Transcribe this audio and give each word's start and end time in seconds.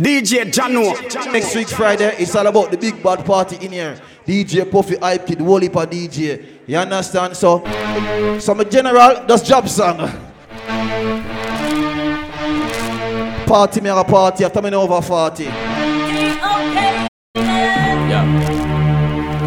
DJ 0.00 0.50
Jono. 0.50 0.92
Next 1.32 1.54
week 1.54 1.68
Friday, 1.68 2.16
it's 2.18 2.34
all 2.34 2.48
about 2.48 2.72
the 2.72 2.76
big 2.76 3.00
bad 3.00 3.24
party 3.24 3.64
in 3.64 3.70
here. 3.70 3.96
DJ 4.26 4.68
Puffy, 4.68 4.96
Hypekid, 4.96 5.40
Wally 5.40 5.68
pa 5.68 5.86
DJ. 5.86 6.44
You 6.66 6.78
understand? 6.78 7.36
So, 7.36 7.60
so 8.40 8.54
my 8.56 8.64
general 8.64 9.24
does 9.24 9.46
job 9.46 9.68
song. 9.68 9.98
Party 13.46 13.80
me 13.80 13.90
a 13.90 14.02
party 14.02 14.44
after 14.44 14.60
me 14.60 14.74
over 14.74 15.00
40. 15.00 15.44
Yeah. 15.44 15.54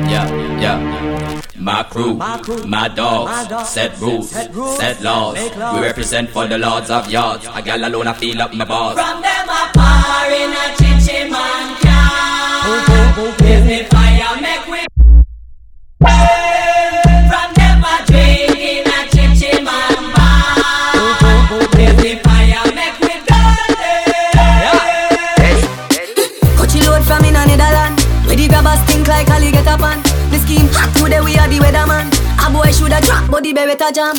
Yeah, 0.07 0.61
yeah. 0.61 1.36
My 1.67 1.83
crew, 1.83 2.13
my, 2.13 2.87
dogs, 2.87 3.69
set, 3.69 3.99
rules, 3.99 4.29
set, 4.29 5.01
laws. 5.01 5.35
We 5.35 5.81
represent 5.81 6.29
for 6.29 6.47
the 6.47 6.57
lords 6.57 6.89
of 6.89 7.11
yards. 7.11 7.45
A 7.53 7.61
gal 7.61 7.85
alone, 7.85 8.07
I 8.07 8.13
feel 8.13 8.41
up 8.41 8.53
my 8.53 8.63
balls. 8.63 8.93
From 8.93 9.21
them 9.21 9.49
a 9.49 9.69
par 9.75 10.31
in 10.31 10.53
a 10.53 10.65
chichi 10.79 11.29
man 11.29 11.75
car. 11.83 13.35
Give 13.39 13.65
me 13.65 13.83
fire, 13.83 14.39
make 14.39 14.65
we 14.71 14.85
burn. 15.99 16.13
From 17.27 17.49
them 17.59 17.83
a 17.83 17.95
drink 18.07 18.55
in 18.55 18.87
a 18.87 18.99
chichi 19.11 19.61
man 19.61 20.13
bar. 20.15 20.95
Give 21.75 21.97
me 21.97 22.15
fire, 22.23 22.63
make 22.79 22.97
we 23.01 23.13
burn. 23.27 23.75
Coachy 26.55 26.79
load 26.87 27.03
from 27.03 27.25
in 27.25 27.35
a 27.35 27.45
Netherland 27.45 27.99
Where 28.25 28.37
the 28.37 28.47
grabbers 28.47 28.79
stink 28.87 29.05
like 29.09 29.29
Ali 29.29 29.51
get 29.51 29.67
up 29.67 29.81
on 29.81 30.01
The 30.01 30.06
scheme 30.47 30.71
hot 30.71 30.87
today 30.95 31.19
we 31.19 31.35
are 31.35 31.49
the 31.51 31.59
weatherman. 31.59 32.07
A 32.39 32.47
boy 32.47 32.71
shoulda 32.71 33.03
drop 33.03 33.27
but 33.27 33.43
the 33.43 33.51
beretta 33.51 33.91
jam. 33.91 34.15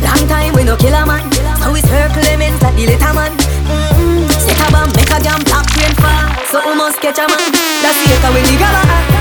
Long 0.00 0.24
time 0.24 0.56
we 0.56 0.64
no 0.64 0.80
kill 0.80 0.96
a 0.96 1.04
man. 1.04 1.28
So 1.60 1.68
we 1.76 1.84
circle 1.84 2.24
them 2.24 2.40
in 2.40 2.56
like 2.64 2.72
the 2.72 2.88
little 2.88 3.12
man. 3.12 3.32
Mm-hmm. 3.36 4.32
Set 4.40 4.56
a 4.64 4.66
bomb, 4.72 4.88
make 4.96 5.12
a 5.12 5.20
jam, 5.20 5.40
top 5.44 5.68
rain 5.76 5.92
fall 6.00 6.24
So 6.48 6.58
we 6.64 6.72
must 6.72 6.98
catch 7.04 7.20
a 7.20 7.28
man. 7.28 7.52
That's 7.84 8.00
the 8.00 8.16
echo 8.16 8.32
when 8.32 8.44
the 8.48 8.56
grabber 8.56 8.80
act 8.80 9.12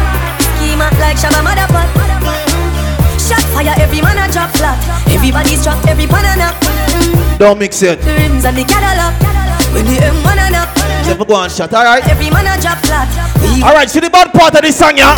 Scheme 0.56 0.82
act 0.82 0.98
like 1.04 1.20
Shabba 1.20 1.44
Motherfuck 1.44 1.90
mm-hmm. 2.00 3.20
Shot 3.20 3.44
fire, 3.52 3.76
every 3.78 4.02
man 4.02 4.18
a 4.18 4.32
drop 4.32 4.56
flat. 4.56 4.80
Everybody's 5.12 5.62
drop, 5.62 5.84
every 5.86 6.08
pan 6.08 6.26
a 6.26 6.34
knock 6.40 6.56
mm-hmm. 6.64 7.38
Don't 7.38 7.60
mix 7.60 7.84
it. 7.84 8.00
The 8.02 8.16
rims 8.16 8.46
and 8.46 8.56
the 8.58 8.64
Cadillac 8.64 9.31
When 9.72 9.86
the 9.88 9.98
M1 10.04 10.36
a 10.36 10.52
knock 10.52 10.70
Never 11.08 11.26
go 11.26 11.44
and 11.44 11.52
shot, 11.52 11.74
alright? 11.74 12.04
Every 12.08 12.30
man 12.30 12.48
a 12.48 12.60
drop 12.62 12.80
flat. 12.86 13.08
Alright, 13.64 13.90
see 13.90 14.00
the 14.00 14.10
bad 14.10 14.32
part 14.32 14.56
of 14.56 14.62
this 14.62 14.78
song, 14.78 14.98
yeah? 14.98 15.16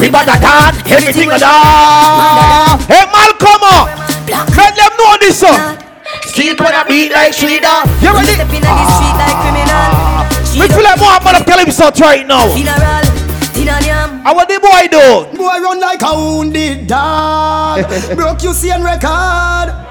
We 0.00 0.10
better 0.10 0.36
done, 0.40 0.74
everything 0.90 1.30
a 1.30 1.38
done. 1.38 2.80
Hey, 2.90 3.04
Malcolm, 3.08 3.62
uh, 3.62 3.88
let 4.56 4.74
them 4.74 4.92
know 4.98 5.16
this 5.20 5.40
song. 5.40 5.78
Still 6.26 6.56
gonna 6.56 6.84
beat 6.88 7.12
like 7.12 7.32
Shrida. 7.32 7.86
You 8.02 8.12
ready? 8.12 8.34
Step 8.34 8.52
in 8.52 8.62
the 8.64 8.72
street 8.90 9.16
like 9.20 9.38
criminal. 9.44 10.14
Me 10.58 10.66
feel 10.66 10.82
like 10.82 10.98
Muhammad 10.98 11.46
tell 11.46 11.58
him 11.58 11.70
something 11.70 12.02
right 12.02 12.26
now. 12.26 12.48
Funeral, 12.52 13.04
dinner 13.54 13.80
yam. 13.86 14.24
The 14.24 14.58
boy 14.60 14.88
do? 14.90 15.36
Boy 15.36 15.60
run 15.60 15.80
like 15.80 16.02
a 16.02 16.14
wounded 16.14 16.86
dog. 16.86 17.86
Broke 18.16 18.42
you 18.42 18.52
see 18.52 18.70
and 18.70 18.82
record. 18.82 19.83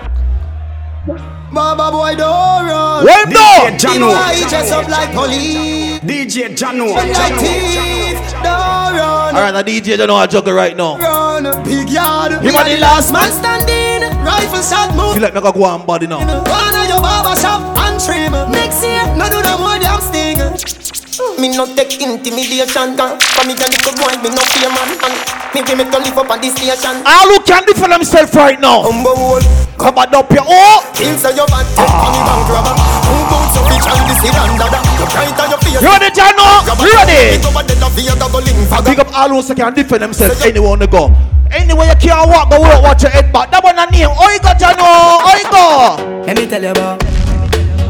Baba 1.53 1.91
boy 1.91 2.15
don't 2.15 2.65
run. 2.65 3.05
Well 3.05 3.25
DJ 3.27 3.33
done. 3.33 3.77
Jono. 3.77 4.33
He 4.33 4.41
dress 4.49 4.71
up 4.71 4.87
like 4.89 5.13
police. 5.13 5.99
DJ 5.99 6.55
Jono. 6.57 6.95
Like 6.95 7.35
thief. 7.37 8.17
Don't 8.41 8.97
run. 8.97 9.35
Alright, 9.35 9.53
the 9.53 9.71
DJ 9.71 9.95
don't 9.97 10.07
know 10.07 10.17
how 10.17 10.25
juggle 10.25 10.53
right 10.53 10.75
now. 10.75 10.97
Run. 10.97 11.43
Big 11.63 11.89
yard. 11.89 12.31
Him 12.41 12.55
are 12.55 12.63
the 12.63 12.77
last 12.79 13.13
man. 13.13 13.31
standing. 13.31 14.01
Rifle 14.25 14.61
shot 14.63 14.95
move. 14.95 15.13
Feel 15.13 15.21
like 15.21 15.35
me 15.35 15.41
go 15.41 15.51
go 15.51 15.63
on 15.65 15.85
body 15.85 16.07
now. 16.07 16.17
One 16.19 16.73
of 16.73 16.89
your 16.89 16.99
barber 16.99 17.39
shop 17.39 17.61
and 17.77 18.01
trim. 18.01 18.33
Me 21.37 21.53
no 21.53 21.69
take 21.75 22.01
intimidation 22.01 22.97
can 22.97 23.19
For 23.21 23.43
me 23.45 23.53
a 23.53 23.65
little 23.69 23.93
boy, 24.01 24.13
me 24.23 24.33
no 24.33 24.41
fear 24.49 24.71
man 24.73 24.97
and 24.97 25.15
Me 25.53 25.61
give 25.61 25.77
me 25.77 25.85
to 25.85 25.97
live 26.01 26.17
up 26.17 26.31
on 26.31 26.41
the 26.41 26.49
station 26.49 27.05
ah, 27.05 27.21
All 27.21 27.29
who 27.29 27.37
can 27.45 27.61
defend 27.69 27.93
themselves 27.93 28.33
right 28.33 28.57
now. 28.57 28.81
Humble 28.81 29.13
hole 29.13 29.45
Come 29.77 30.01
on 30.01 30.09
up 30.09 30.31
here. 30.33 30.41
Oh! 30.41 30.81
Kill 30.97 31.13
say 31.21 31.37
you 31.37 31.45
bad 31.45 31.69
take 31.77 31.85
ah. 31.85 32.01
money 32.01 32.21
bank 32.25 32.49
robber 32.49 32.73
Who 33.05 33.15
boots 33.29 33.57
up 33.61 33.69
each 33.69 33.85
and 33.85 34.03
this 34.09 34.25
and 34.25 34.55
dada 34.57 34.79
You 34.97 35.05
bright 35.13 35.37
on 35.37 35.47
your 35.53 35.61
face 35.61 35.77
You 35.77 35.89
ready, 35.91 36.09
Jono? 36.09 36.47
You 36.81 36.93
ready? 36.97 37.37
Go 37.45 37.49
back 37.53 37.69
then 37.69 37.77
the 37.77 37.89
fear 37.93 38.15
go 38.17 38.39
link 38.41 38.57
I 38.73 38.81
fagger 38.81 38.93
pick 38.93 38.99
up 39.05 39.13
all 39.13 39.29
who 39.29 39.55
can 39.55 39.73
defend 39.73 40.01
themselves 40.01 40.41
anywhere 40.41 40.71
on 40.71 40.79
the 40.79 40.87
go. 40.87 41.13
Anywhere 41.51 41.89
you 41.89 41.95
can't 42.01 42.29
walk, 42.29 42.49
go 42.49 42.59
walk, 42.59 42.81
watch 42.81 43.03
your 43.03 43.11
head 43.11 43.31
back. 43.31 43.51
That 43.51 43.63
one 43.63 43.77
a 43.77 43.85
name. 43.91 44.09
Oh, 44.09 44.29
you 44.33 44.39
got 44.39 44.57
Jono. 44.57 44.81
Oh, 44.81 45.37
you 45.37 45.45
go. 45.53 46.25
Let 46.25 46.37
me 46.37 46.47
tell 46.47 46.61
you 46.61 46.71
about 46.71 46.97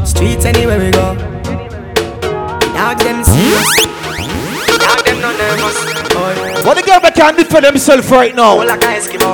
streets 0.06 0.44
anywhere 0.44 0.78
we 0.78 0.90
go. 0.90 1.16
Dog 2.74 2.98
them 2.98 3.22
serious. 3.24 3.68
Hmm? 3.86 4.78
Dog 4.78 5.00
them 5.06 5.18
no 5.22 5.30
nervous. 5.32 5.76
Boy, 6.14 6.34
What 6.66 6.74
the 6.76 6.82
girl 6.82 7.00
that 7.00 7.14
can 7.14 7.34
defend 7.36 7.64
themselves 7.64 8.10
right 8.10 8.34
now? 8.34 8.58
all 8.58 8.66
like 8.66 8.82
a 8.82 8.86
Eskimo. 8.98 9.32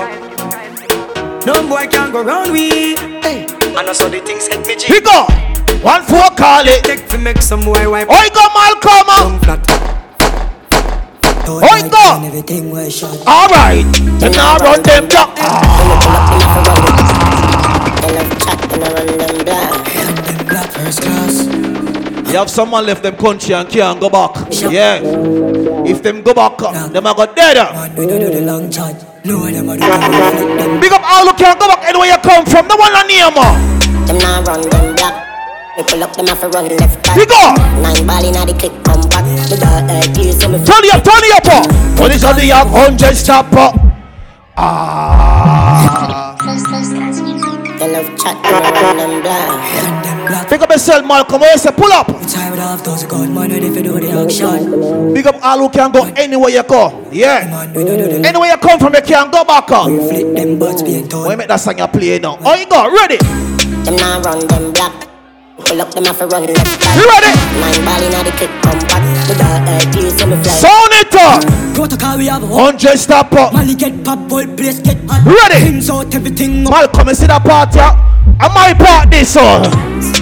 No 1.47 1.55
boy 1.67 1.87
can 1.89 2.13
go 2.13 2.23
round 2.23 2.53
we. 2.53 2.97
Hey, 3.25 3.47
I 3.77 3.83
know 3.83 3.93
so 3.93 4.09
the 4.09 4.21
things 4.21 4.47
hit 4.47 4.61
me 4.67 4.75
He 4.75 5.01
cheek. 5.01 5.05
go. 5.05 5.25
One 5.83 6.03
four 6.05 6.29
call 6.37 6.67
it. 6.69 6.85
Take 6.85 7.09
to 7.09 7.19
make 7.19 7.41
some 7.41 7.61
boy 7.65 7.89
wipe 7.91 8.09
Oh, 8.11 8.21
you 8.21 8.31
go 8.31 8.45
Malcolm. 8.53 9.07
down 9.09 9.41
flat. 9.41 9.61
Oh, 11.49 11.59
you 11.77 11.89
go. 11.91 12.27
everything 12.27 12.71
was 12.71 12.95
shot. 12.95 13.17
All 13.27 13.49
right. 13.49 13.85
Then 14.21 14.33
now 14.33 14.57
run 14.59 14.83
them 14.83 15.09
down. 15.09 15.35
Black 20.47 20.71
first 20.73 21.01
class. 21.03 21.80
You 22.31 22.37
have 22.39 22.49
someone 22.49 22.87
left 22.87 23.03
them 23.03 23.17
country 23.17 23.55
and 23.55 23.69
can't 23.69 23.99
go 24.01 24.09
back. 24.09 24.37
Yeah. 24.71 25.01
If 25.85 26.03
them 26.03 26.23
go 26.23 26.33
back, 26.33 26.59
them 26.59 27.07
are 27.07 27.15
go 27.15 27.27
dead. 27.35 27.57
Man, 27.57 27.97
we 27.97 28.07
don't 28.07 28.21
do 28.21 28.31
the 28.31 28.41
long 28.43 28.71
chat. 28.71 28.95
No, 29.25 29.45
them 29.51 29.69
a 29.69 29.75
do 29.75 29.81
the 29.83 30.55
them. 30.57 30.81
Big 30.81 30.93
up 30.93 31.03
all 31.03 31.27
who 31.27 31.33
can't 31.35 31.59
go 31.59 31.67
back 31.67 31.83
anywhere 31.89 32.07
you 32.09 32.19
come 32.19 32.47
from. 32.47 32.69
No 32.69 32.77
one 32.77 32.95
a 32.95 33.03
name. 33.07 33.35
man. 33.35 34.07
Them 34.07 34.19
now 34.19 34.43
run 34.43 34.63
them 34.63 34.95
black 34.95 35.15
Me 35.77 35.83
pull 35.85 36.03
up 36.03 36.13
them 36.15 36.29
off 36.29 36.43
a 36.43 36.49
run 36.49 36.69
left 36.77 37.03
back 37.03 37.19
He 37.19 37.27
go. 37.27 37.55
Nine 37.83 38.07
ball 38.07 38.25
inna 38.25 38.47
the 38.47 38.55
click 38.59 38.73
come 38.85 39.03
back 39.11 39.25
Me 39.51 39.57
got 39.59 39.91
head 39.91 40.15
clear 40.15 40.33
so 40.33 40.49
me 40.49 40.59
Turn 40.65 40.85
it 40.85 40.95
up, 40.95 41.03
turn 41.05 41.23
it 41.23 41.35
up. 41.35 41.47
uh. 41.47 42.01
When 42.01 42.11
it's 42.13 42.25
on 42.25 42.37
the 42.37 42.51
up, 42.53 42.69
hundred 42.69 43.17
stop 43.17 43.53
up. 43.53 43.75
Ah. 44.57 46.37
They 47.79 47.89
love 47.93 48.19
chat 48.19 48.37
me 48.43 48.51
run 48.51 48.97
them 48.97 49.23
black 49.23 50.00
And 50.31 50.47
them. 50.47 50.51
Big 50.51 50.63
up 50.63 50.71
yourself, 50.71 51.07
Malcolm. 51.07 51.41
Where 51.41 51.53
you 51.53 51.59
say 51.59 51.73
pull 51.73 51.93
up? 51.93 52.07
Tired 52.29 52.59
of 52.59 52.85
those 52.85 53.05
good 53.05 53.31
man 53.31 53.51
when 53.51 53.63
if 53.63 53.75
you 53.75 53.83
do 53.83 53.99
the 53.99 54.11
action. 54.11 55.13
Big 55.15 55.27
up 55.27 55.37
all 55.43 55.59
who 55.59 55.69
can 55.69 55.91
go 55.91 56.05
anywhere 56.17 56.51
you 56.51 56.63
go. 56.63 57.09
Yeah. 57.11 57.49
Man, 57.51 57.75
we 57.75 57.85
don't 57.85 57.99
do 57.99 58.23
Anywhere 58.23 58.51
you 58.51 58.57
come 58.59 58.79
from, 58.79 58.95
you 58.95 59.03
can't 59.03 59.33
go 59.33 59.45
back. 59.45 59.71
uh. 59.71 59.87
Flip 59.87 60.35
them 60.35 60.59
butts 60.59 60.83
being 60.83 61.09
told. 61.09 61.31
you 61.31 61.37
make 61.37 61.49
that 61.49 61.61
song 61.61 61.79
you 61.79 61.89
play 61.89 62.19
now. 62.19 62.39
Oh, 62.41 62.55
you 62.55 62.67
go. 62.67 62.91
Ready? 62.91 63.17
Them 63.85 63.97
now 63.97 64.21
run 64.21 64.47
them 64.47 64.73
black 64.73 65.11
pull 65.71 65.81
up 65.81 65.95
them 65.95 66.07
off 66.07 66.21
a 66.21 66.27
run 66.27 66.47
left 66.47 66.65
back 66.81 66.97
You 66.97 67.07
ready? 67.07 67.33
Nine 67.61 67.85
ball 67.85 68.03
inna 68.03 68.25
the 68.25 68.33
click 68.35 68.51
come 68.63 68.79
back 68.91 69.03
Me 69.29 69.35
got 69.39 69.69
head 69.69 69.93
clear 69.93 70.11
so 70.11 70.27
me 70.27 70.37
fly 70.43 70.53
Sound 70.53 70.93
it 70.99 71.15
up. 71.15 71.41
Protocol 71.75 72.19
we 72.19 72.27
have. 72.27 72.43
Hundred 72.43 72.99
stop 72.99 73.33
up. 73.33 73.53
Mali 73.53 73.75
get 73.75 74.05
pop, 74.05 74.29
boy, 74.29 74.47
place 74.57 74.81
get 74.81 74.99
hot. 75.09 75.25
Ready? 75.25 75.65
Things 75.65 75.89
out, 75.89 76.15
everything 76.15 76.67
up. 76.67 76.73
Malcolm, 76.73 77.09
you 77.09 77.15
see 77.15 77.27
that 77.27 77.43
part 77.43 77.73
here? 77.73 77.83
I 78.41 78.49
my 78.53 78.75
part 78.75 79.11
this 79.11 79.37
one. 79.37 80.20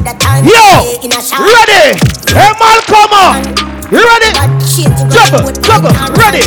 Yo, 0.00 0.96
in 1.04 1.12
a 1.12 1.20
shot 1.20 1.44
ready? 1.44 1.92
Hey, 2.32 2.52
Malcolm, 2.56 3.12
you 3.92 4.00
ready? 4.00 4.32
But 4.32 4.48
change 4.64 4.96
Juggle, 5.12 5.44
with 5.44 5.60
juggle, 5.62 5.92
one 5.92 6.14
ready? 6.16 6.40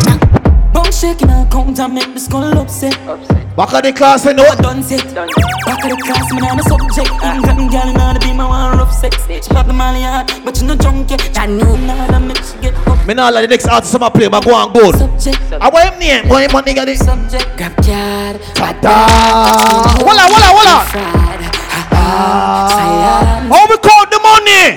Bone 0.74 0.91
shaking 0.91 1.30
and 1.30 1.46
count 1.52 1.78
and 1.80 1.94
make 1.94 2.12
the 2.16 2.19
skull 2.19 2.58
upset. 2.58 2.97
Back 3.56 3.74
of 3.74 3.84
the 3.84 3.94
class, 3.94 4.25
you 4.25 4.34
know. 4.34 4.41
What 4.44 4.58
done 4.58 4.81
set. 4.81 5.06
Back 5.14 5.86
of 5.86 5.91
the 5.94 6.02
class, 6.02 6.34
man, 6.34 6.50
I'm 6.50 6.58
a 6.58 6.64
subject. 6.64 7.14
England 7.22 7.69
girl, 7.69 7.90
in 7.90 8.02
order 8.02 8.19
to 8.19 8.25
be 8.25 8.34
my 8.34 8.50
one 8.50 8.75
rough 8.80 8.91
sex. 8.91 9.22
She 9.30 9.53
pop 9.53 9.68
the 9.68 9.74
money 9.74 10.02
hard, 10.02 10.31
but 10.44 10.59
you 10.59 10.66
no 10.66 10.75
junkie. 10.75 11.14
I 11.38 11.46
know 11.46 11.76
now 11.76 12.08
that 12.08 12.20
make 12.26 12.38
she 12.41 12.58
get 12.58 12.73
up. 12.88 13.06
Me 13.06 13.14
now 13.14 13.29
like 13.32 13.44
the 13.44 13.49
next 13.49 13.67
artist 13.67 13.94
I'ma 13.94 14.09
play, 14.09 14.29
my 14.29 14.41
go 14.41 14.56
on 14.56 14.73
good. 14.73 14.96
Subject, 14.97 15.53
I 15.61 15.70
want 15.70 15.94
him 15.94 15.99
name, 15.99 16.28
want 16.28 16.46
him 16.46 16.52
money 16.53 16.73
got 16.73 16.90
it. 16.90 16.97
subject. 16.97 17.46
Grab 17.56 17.76
card, 17.85 18.41
Ta-da. 18.58 20.02
Walla, 20.03 20.26
walla, 20.26 20.49
walla. 20.58 20.85
fried. 20.90 21.53
How 22.13 23.65
we 23.69 23.77
call 23.77 24.05
the 24.05 24.19
money? 24.21 24.75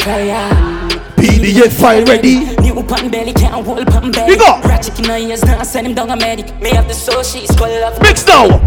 PDA 1.16 1.70
file 1.72 2.04
ready. 2.04 2.56
New 2.62 2.82
pan 2.84 3.10
belly 3.10 3.32
can't 3.32 3.64
hold 3.66 3.86
pan 3.86 4.10
belly. 4.10 4.32
You 4.32 4.38
go. 4.38 4.60
Rat 4.62 4.84
chicken 4.84 5.10
in 5.10 5.30
ears 5.30 5.44
now 5.44 5.62
send 5.62 5.86
him 5.86 5.94
down 5.94 6.10
a 6.10 6.16
medic. 6.16 6.58
Me 6.60 6.70
have 6.70 6.88
the 6.88 6.94
soul 6.94 7.22
she's 7.22 7.50
of. 7.50 8.02
Mix 8.02 8.26
now. 8.26 8.58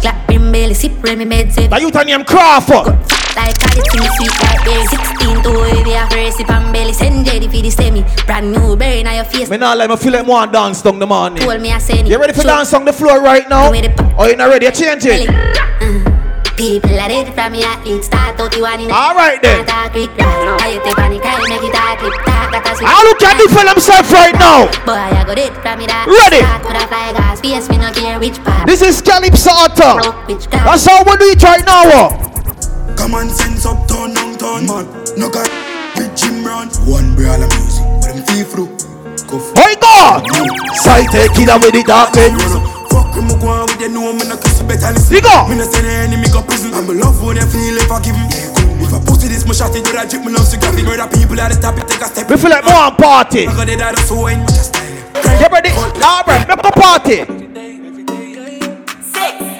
Clap 0.00 0.30
him 0.30 0.52
belly, 0.52 0.74
sip 0.74 0.92
Remy 1.02 1.24
meds 1.24 1.58
it. 1.58 1.70
Now 1.70 1.78
you 1.78 1.90
turn 1.90 2.08
him 2.08 2.24
Crawford. 2.24 2.86
Like 3.36 3.56
the 3.58 3.68
things 3.70 4.16
sweet 4.16 4.34
like 4.42 4.64
this. 4.64 4.90
16 4.90 5.42
to 5.42 5.52
heavy, 5.70 5.92
a 5.92 6.32
sip 6.32 6.50
and 6.50 6.72
belly. 6.72 6.92
Send 6.92 7.26
Jerry 7.26 7.46
for 7.46 7.62
the 7.62 7.70
semi. 7.70 8.02
Brand 8.26 8.52
new 8.52 8.76
berry 8.76 9.02
now 9.02 9.14
your 9.14 9.24
face. 9.24 9.48
Me 9.48 9.56
now 9.56 9.76
like 9.76 9.88
me 9.88 9.96
feel 9.96 10.12
like 10.12 10.26
more 10.26 10.46
dance 10.46 10.82
down 10.82 10.98
the 10.98 11.06
morning. 11.06 11.42
Told 11.42 11.60
me 11.60 11.70
I 11.72 11.78
send 11.78 12.06
it. 12.06 12.10
You 12.10 12.18
ready 12.18 12.32
for 12.32 12.42
dance 12.42 12.74
on 12.74 12.84
the 12.84 12.92
floor 12.92 13.20
right 13.20 13.48
now? 13.48 13.70
Or 13.70 13.74
oh, 14.18 14.26
you 14.26 14.36
not 14.36 14.48
ready? 14.48 14.66
You 14.66 14.72
change 14.72 15.04
it. 15.06 16.09
People 16.60 16.92
are 17.00 17.08
dead 17.08 17.32
from 17.32 17.56
me 17.56 17.64
at 17.64 17.80
least 17.88 18.12
Start 18.12 18.36
out 18.38 18.52
you 18.52 18.60
want 18.60 18.84
in 18.84 18.92
Alright 18.92 19.40
then 19.40 19.64
I 19.64 19.88
look 23.00 23.22
at 23.24 23.40
the 23.40 23.48
for 23.48 23.64
himself 23.64 24.12
right 24.12 24.36
now 24.36 24.68
Ready 26.04 26.44
This 28.68 28.82
is 28.82 29.00
Calypso 29.00 29.48
Hut. 29.56 29.72
That's 30.52 30.84
how 30.84 31.00
we 31.00 31.16
do 31.16 31.32
it 31.32 31.42
right 31.42 31.64
now 31.64 32.12
Come 32.92 33.14
on 33.14 33.30
sense 33.30 33.64
up 33.64 33.88
turn 33.88 34.12
down 34.12 34.36
turn 34.36 34.68
man 34.68 34.84
No 35.16 35.32
got 35.32 35.48
with 35.96 36.12
Jim 36.14 36.44
Brown 36.44 36.68
One 36.84 37.16
brawl 37.16 37.40
of 37.40 37.48
music 37.56 37.88
But 38.04 38.12
them 38.12 38.20
feel 38.28 38.44
through 38.44 38.68
Go 39.32 39.40
for 39.40 39.64
it 39.64 39.80
go 39.80 40.20
Sight 40.76 41.08
take 41.08 41.40
it 41.40 41.48
away 41.48 41.72
the 41.72 41.82
dark 41.88 42.14
end. 42.18 42.79
Fuck 42.90 43.14
him, 43.14 43.30
go 43.38 43.48
on 43.48 43.66
with 43.70 43.80
you 43.80 43.88
know 43.88 44.12
me 44.12 44.26
no 44.26 44.36
kiss 44.36 44.60
better 44.66 44.90
listen. 44.92 45.14
You 45.16 45.22
go. 45.22 45.46
Me 45.48 45.54
no 45.56 45.64
send 45.64 45.86
the 45.86 45.92
enemy 46.04 46.28
go 46.28 46.42
prison. 46.42 46.74
I'm 46.74 46.90
love 46.90 47.22
when 47.22 47.36
you 47.38 47.46
feel 47.46 47.78
if 47.78 47.90
I 47.90 48.02
give 48.02 48.16
him. 48.18 48.26
Yeah, 48.30 48.50
cool. 48.54 48.82
If 48.82 48.92
I 48.94 48.98
pussy 49.06 49.28
this, 49.28 49.46
my 49.46 49.54
shot 49.54 49.74
it, 49.76 49.84
do 49.84 49.92
that 49.94 50.10
drip, 50.10 50.24
me 50.26 50.32
love 50.34 50.48
to 50.50 50.58
grab 50.58 50.74
it. 50.74 50.84
Murder 50.84 51.06
people 51.08 51.38
at 51.38 51.54
the 51.54 51.58
top, 51.60 51.78
it 51.78 51.86
take 51.86 52.02
a 52.02 52.10
step. 52.10 52.28
We 52.28 52.36
feel 52.36 52.50
like 52.50 52.64
more 52.66 52.90
on 52.90 52.96
party. 52.96 53.46
I 53.46 53.54
got 53.54 53.68
it 53.68 53.80
out 53.80 53.94
of 53.94 54.02
so 54.04 54.26
in, 54.26 54.42
just 54.50 54.74
style. 54.74 54.90
Get 55.38 55.52
ready. 55.52 55.70
All 56.02 56.24
right, 56.26 56.42
make 56.48 56.58
a 56.58 56.72
party. 56.74 57.18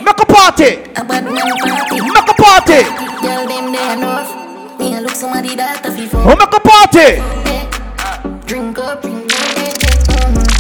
Make 0.00 0.20
a 0.20 0.26
party. 0.26 0.70
A 0.98 1.04
bad 1.06 1.24
man 1.24 1.54
party. 1.62 2.02
Make 2.02 2.30
a 2.30 2.34
party. 2.34 2.80
Girl, 3.22 3.46
them 3.46 3.70
they 3.70 3.92
enough. 3.94 4.28
Me 4.78 4.96
a 4.96 5.00
look 5.00 5.14
somebody 5.14 5.54
that 5.54 5.86
a 5.86 5.90
feel 5.92 6.08
Oh, 6.26 6.34
make 6.34 6.50
a 6.50 6.60
party. 6.60 7.22
Drink 8.46 8.78
up, 8.78 9.02
drink 9.02 9.30
up. 9.30 9.60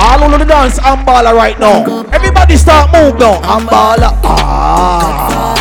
All 0.00 0.24
over 0.24 0.38
the 0.38 0.44
dance, 0.44 0.78
Ambala 0.78 1.34
right 1.34 1.58
now. 1.58 1.84
Everybody 2.20 2.56
start 2.56 2.92
move 2.92 3.18
now. 3.18 3.40
I'm 3.48 3.66
baller. 3.66 4.12
Ah. 4.22 5.56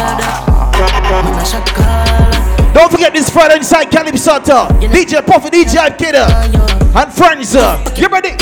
Don't 2.73 2.91
forget 2.91 3.13
this 3.13 3.29
Friday 3.29 3.55
inside 3.57 3.85
Cannabis 3.85 4.25
Center. 4.25 4.67
DJ 4.91 5.25
Puffy, 5.25 5.49
DJ 5.49 5.97
Kidder, 5.97 6.27
uh, 6.27 6.99
and 6.99 7.13
friends. 7.13 7.55
Uh. 7.55 7.81
Get 7.95 8.11
ready? 8.11 8.35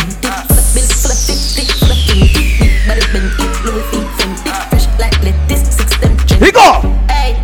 He 6.43 6.51
go. 6.51 6.81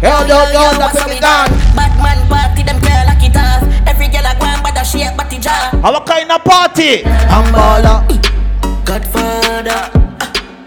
Hell 0.01 0.27
yo 0.27 0.41
yo, 0.51 0.77
nothing 0.79 1.21
done. 1.21 1.51
Bad 1.77 1.93
man 2.01 2.27
party, 2.27 2.63
them 2.63 2.79
girl 2.81 3.05
like 3.05 3.23
it 3.23 3.37
off. 3.37 3.61
Every 3.87 4.07
girl 4.07 4.25
I 4.25 4.33
go 4.39 4.45
and 4.47 4.63
bad 4.63 4.77
a 4.81 4.83
shake, 4.83 5.15
but 5.15 5.31
it 5.31 5.41
jar. 5.43 5.69
Our 5.85 6.03
kind 6.03 6.31
of 6.31 6.43
party. 6.43 7.05
I'm 7.05 7.53
baller. 7.53 8.03
Godfather 8.85 10.02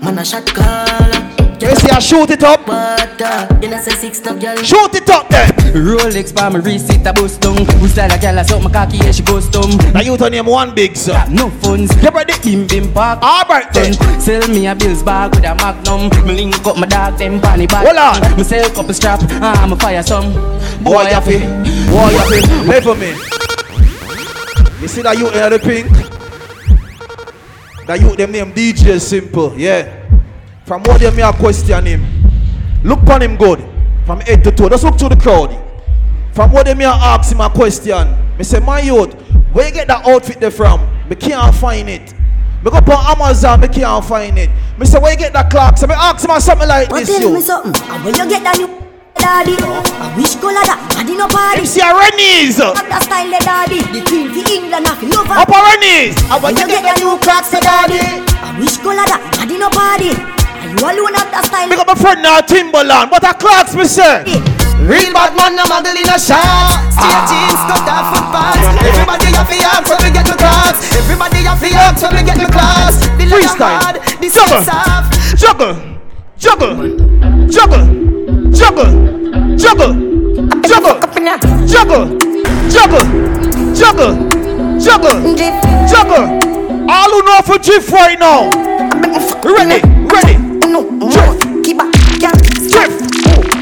man 0.06 0.18
a 0.18 0.24
shot 0.24 0.46
caller. 0.46 1.32
You 1.58 1.74
see, 1.74 1.88
I 1.88 1.98
shoot 1.98 2.30
it 2.30 2.44
up. 2.44 2.66
Butter, 2.66 3.48
you 3.62 3.68
know 3.68 3.80
say 3.80 3.92
six 3.92 4.20
no 4.20 4.38
girl. 4.38 4.56
Shoot 4.62 4.94
it 4.94 5.10
up 5.10 5.28
then. 5.28 5.50
Rolex 5.74 6.34
pa 6.34 6.48
me 6.50 6.60
wrist 6.60 6.90
it 6.90 7.06
a 7.06 7.12
bust 7.12 7.40
down 7.40 7.56
Who 7.56 7.88
style 7.88 8.12
a 8.12 8.18
gal 8.18 8.38
a 8.38 8.44
suck 8.44 8.62
my 8.62 8.70
cocky 8.70 8.96
yeah 8.96 9.10
she 9.10 9.22
goes 9.22 9.46
dumb 9.48 9.76
Now 9.92 10.00
you 10.00 10.16
turn 10.16 10.32
name 10.32 10.46
one 10.46 10.74
big 10.74 10.96
sir. 10.96 11.12
Got 11.12 11.30
No 11.30 11.50
funds 11.50 11.94
Get 11.96 12.14
ready. 12.14 12.32
Bim 12.42 12.66
bim 12.66 12.92
park 12.94 13.18
All 13.20 13.44
right 13.44 13.70
then. 13.74 13.92
Sell 14.20 14.46
me 14.48 14.66
a 14.68 14.74
bills 14.74 15.02
bag 15.02 15.34
with 15.34 15.44
a 15.44 15.54
magnum 15.56 16.08
Me 16.26 16.34
link 16.34 16.66
up 16.66 16.78
my 16.78 16.86
dog 16.86 17.18
them 17.18 17.40
panny 17.40 17.66
bag 17.66 17.84
Hold 17.84 17.98
on. 17.98 18.36
Me 18.38 18.44
sell 18.44 18.68
couple 18.70 18.94
strap 18.94 19.20
ah, 19.42 19.62
I'm 19.62 19.72
a 19.72 19.76
fire 19.76 20.02
some 20.02 20.32
Boy, 20.82 21.08
you 21.08 21.20
fi. 21.20 21.36
Boy, 21.90 22.10
you 22.10 22.24
fi. 22.30 22.64
Play 22.64 22.80
for 22.80 22.94
me. 22.94 23.10
You 24.80 24.88
see 24.88 25.02
that 25.02 25.18
you 25.18 25.28
hear 25.30 25.50
the 25.50 25.58
pink? 25.58 26.05
That 27.86 28.00
you 28.00 28.16
them 28.16 28.32
name 28.32 28.52
DJ 28.52 29.00
Simple, 29.00 29.56
yeah. 29.56 30.04
From 30.64 30.82
what 30.82 31.00
them 31.00 31.14
me 31.14 31.22
a 31.22 31.32
question 31.32 31.86
him. 31.86 32.04
Look 32.82 33.08
on 33.08 33.22
him 33.22 33.36
good. 33.36 33.64
From 34.04 34.20
head 34.20 34.42
to 34.44 34.50
toe. 34.50 34.68
Just 34.68 34.84
look 34.84 34.96
to 34.98 35.08
the 35.08 35.16
crowd. 35.16 35.56
From 36.32 36.50
what 36.52 36.66
them 36.66 36.78
me 36.78 36.84
a 36.84 36.88
ask 36.88 37.32
him 37.32 37.40
a 37.40 37.48
question. 37.48 38.16
Me 38.36 38.44
say, 38.44 38.58
my 38.58 38.80
youth, 38.80 39.14
where 39.52 39.68
you 39.68 39.72
get 39.72 39.86
that 39.86 40.06
outfit 40.06 40.40
there 40.40 40.50
from? 40.50 40.80
Me 41.08 41.14
can't 41.16 41.54
find 41.54 41.88
it. 41.88 42.12
Me 42.64 42.70
go 42.70 42.76
on 42.76 43.20
Amazon, 43.20 43.60
me 43.60 43.68
can't 43.68 44.04
find 44.04 44.36
it. 44.38 44.50
Me 44.76 44.84
say, 44.84 44.98
where 44.98 45.12
you 45.12 45.18
get 45.18 45.32
that 45.32 45.48
clock? 45.48 45.78
So 45.78 45.86
me 45.86 45.94
ask 45.94 46.28
him 46.28 46.40
something 46.40 46.68
like 46.68 46.88
But 46.88 47.06
this, 47.06 47.18
tell 47.18 47.32
me 47.32 47.40
something. 47.40 47.90
And 47.90 48.04
when 48.04 48.14
you 48.16 48.28
get 48.28 48.42
that 48.42 48.85
daddy, 49.26 49.58
I 49.58 50.14
wish 50.14 50.38
color 50.38 50.62
that. 50.62 50.78
I 50.94 51.02
did 51.02 51.18
no 51.18 51.26
party. 51.26 51.58
Him 51.58 51.66
see 51.66 51.82
a 51.82 51.90
Rennies. 51.90 52.62
Not 52.62 52.78
that 52.86 53.02
style, 53.02 53.26
the 53.26 53.42
daddy. 53.42 53.82
The 53.90 54.00
queen 54.06 54.30
for 54.30 54.46
England, 54.46 54.86
I 54.86 54.94
feel 55.02 55.10
love 55.10 55.26
her. 55.26 55.42
Up 55.42 55.50
a 55.50 55.58
Rennies. 55.58 56.14
And 56.30 56.38
When 56.38 56.54
you 56.54 56.66
get 56.70 56.86
that 56.86 57.02
new 57.02 57.18
clocks, 57.18 57.50
the 57.50 57.58
eh, 57.58 57.66
daddy. 57.66 58.02
I 58.38 58.54
wish 58.62 58.78
color 58.78 59.02
that. 59.02 59.18
I 59.42 59.44
did 59.50 59.58
no 59.58 59.66
party. 59.74 60.14
And 60.14 60.78
you 60.78 60.78
alone 60.78 61.18
have 61.18 61.30
that 61.34 61.42
style. 61.50 61.66
Pick 61.66 61.82
up 61.82 61.90
my 61.90 61.98
friend 61.98 62.22
now, 62.22 62.38
Timberland. 62.38 63.10
What 63.10 63.26
a 63.26 63.34
clocks, 63.34 63.74
me 63.74 63.90
say. 63.90 64.22
Real 64.86 65.10
bad 65.10 65.34
man, 65.34 65.58
no 65.58 65.66
muggle 65.66 65.98
in 65.98 66.06
a 66.06 66.18
shot. 66.22 66.70
Straight 66.94 67.24
jeans, 67.26 67.60
cut 67.66 67.82
off 67.90 68.14
foot 68.14 68.26
pads. 68.30 68.62
Everybody 68.78 69.26
have 69.34 69.50
to 69.50 69.58
ask 69.66 69.90
when 69.90 70.00
we 70.06 70.10
get 70.14 70.26
to 70.30 70.36
class. 70.38 70.76
Everybody 70.94 71.42
have 71.42 71.58
to 71.58 71.68
ask 71.74 71.98
when 72.06 72.14
we 72.14 72.22
get 72.22 72.38
to 72.38 72.48
class. 72.54 72.94
The 73.18 73.24
Freestyle. 73.26 73.78
hard, 73.82 73.96
the 74.22 74.28
Juggle. 74.30 74.62
sets 74.62 74.70
off. 74.70 75.04
Juggle. 75.34 75.74
Juggle. 76.38 76.76
Juggle 77.50 78.15
juggle, 78.52 79.56
juggle, 79.56 79.94
juggle, 80.62 81.00
juggle, 81.66 82.18
juggle, 82.68 83.04
juggle, 83.74 84.14
juggle, 84.78 85.36
juggle. 85.88 86.26
All 86.88 87.10
who 87.10 87.22
know 87.22 87.40
for 87.44 87.58
Jiff 87.58 87.90
right 87.92 88.18
now. 88.18 88.50
Ready, 89.42 89.80
ready. 90.06 90.36
Jiff. 92.68 92.92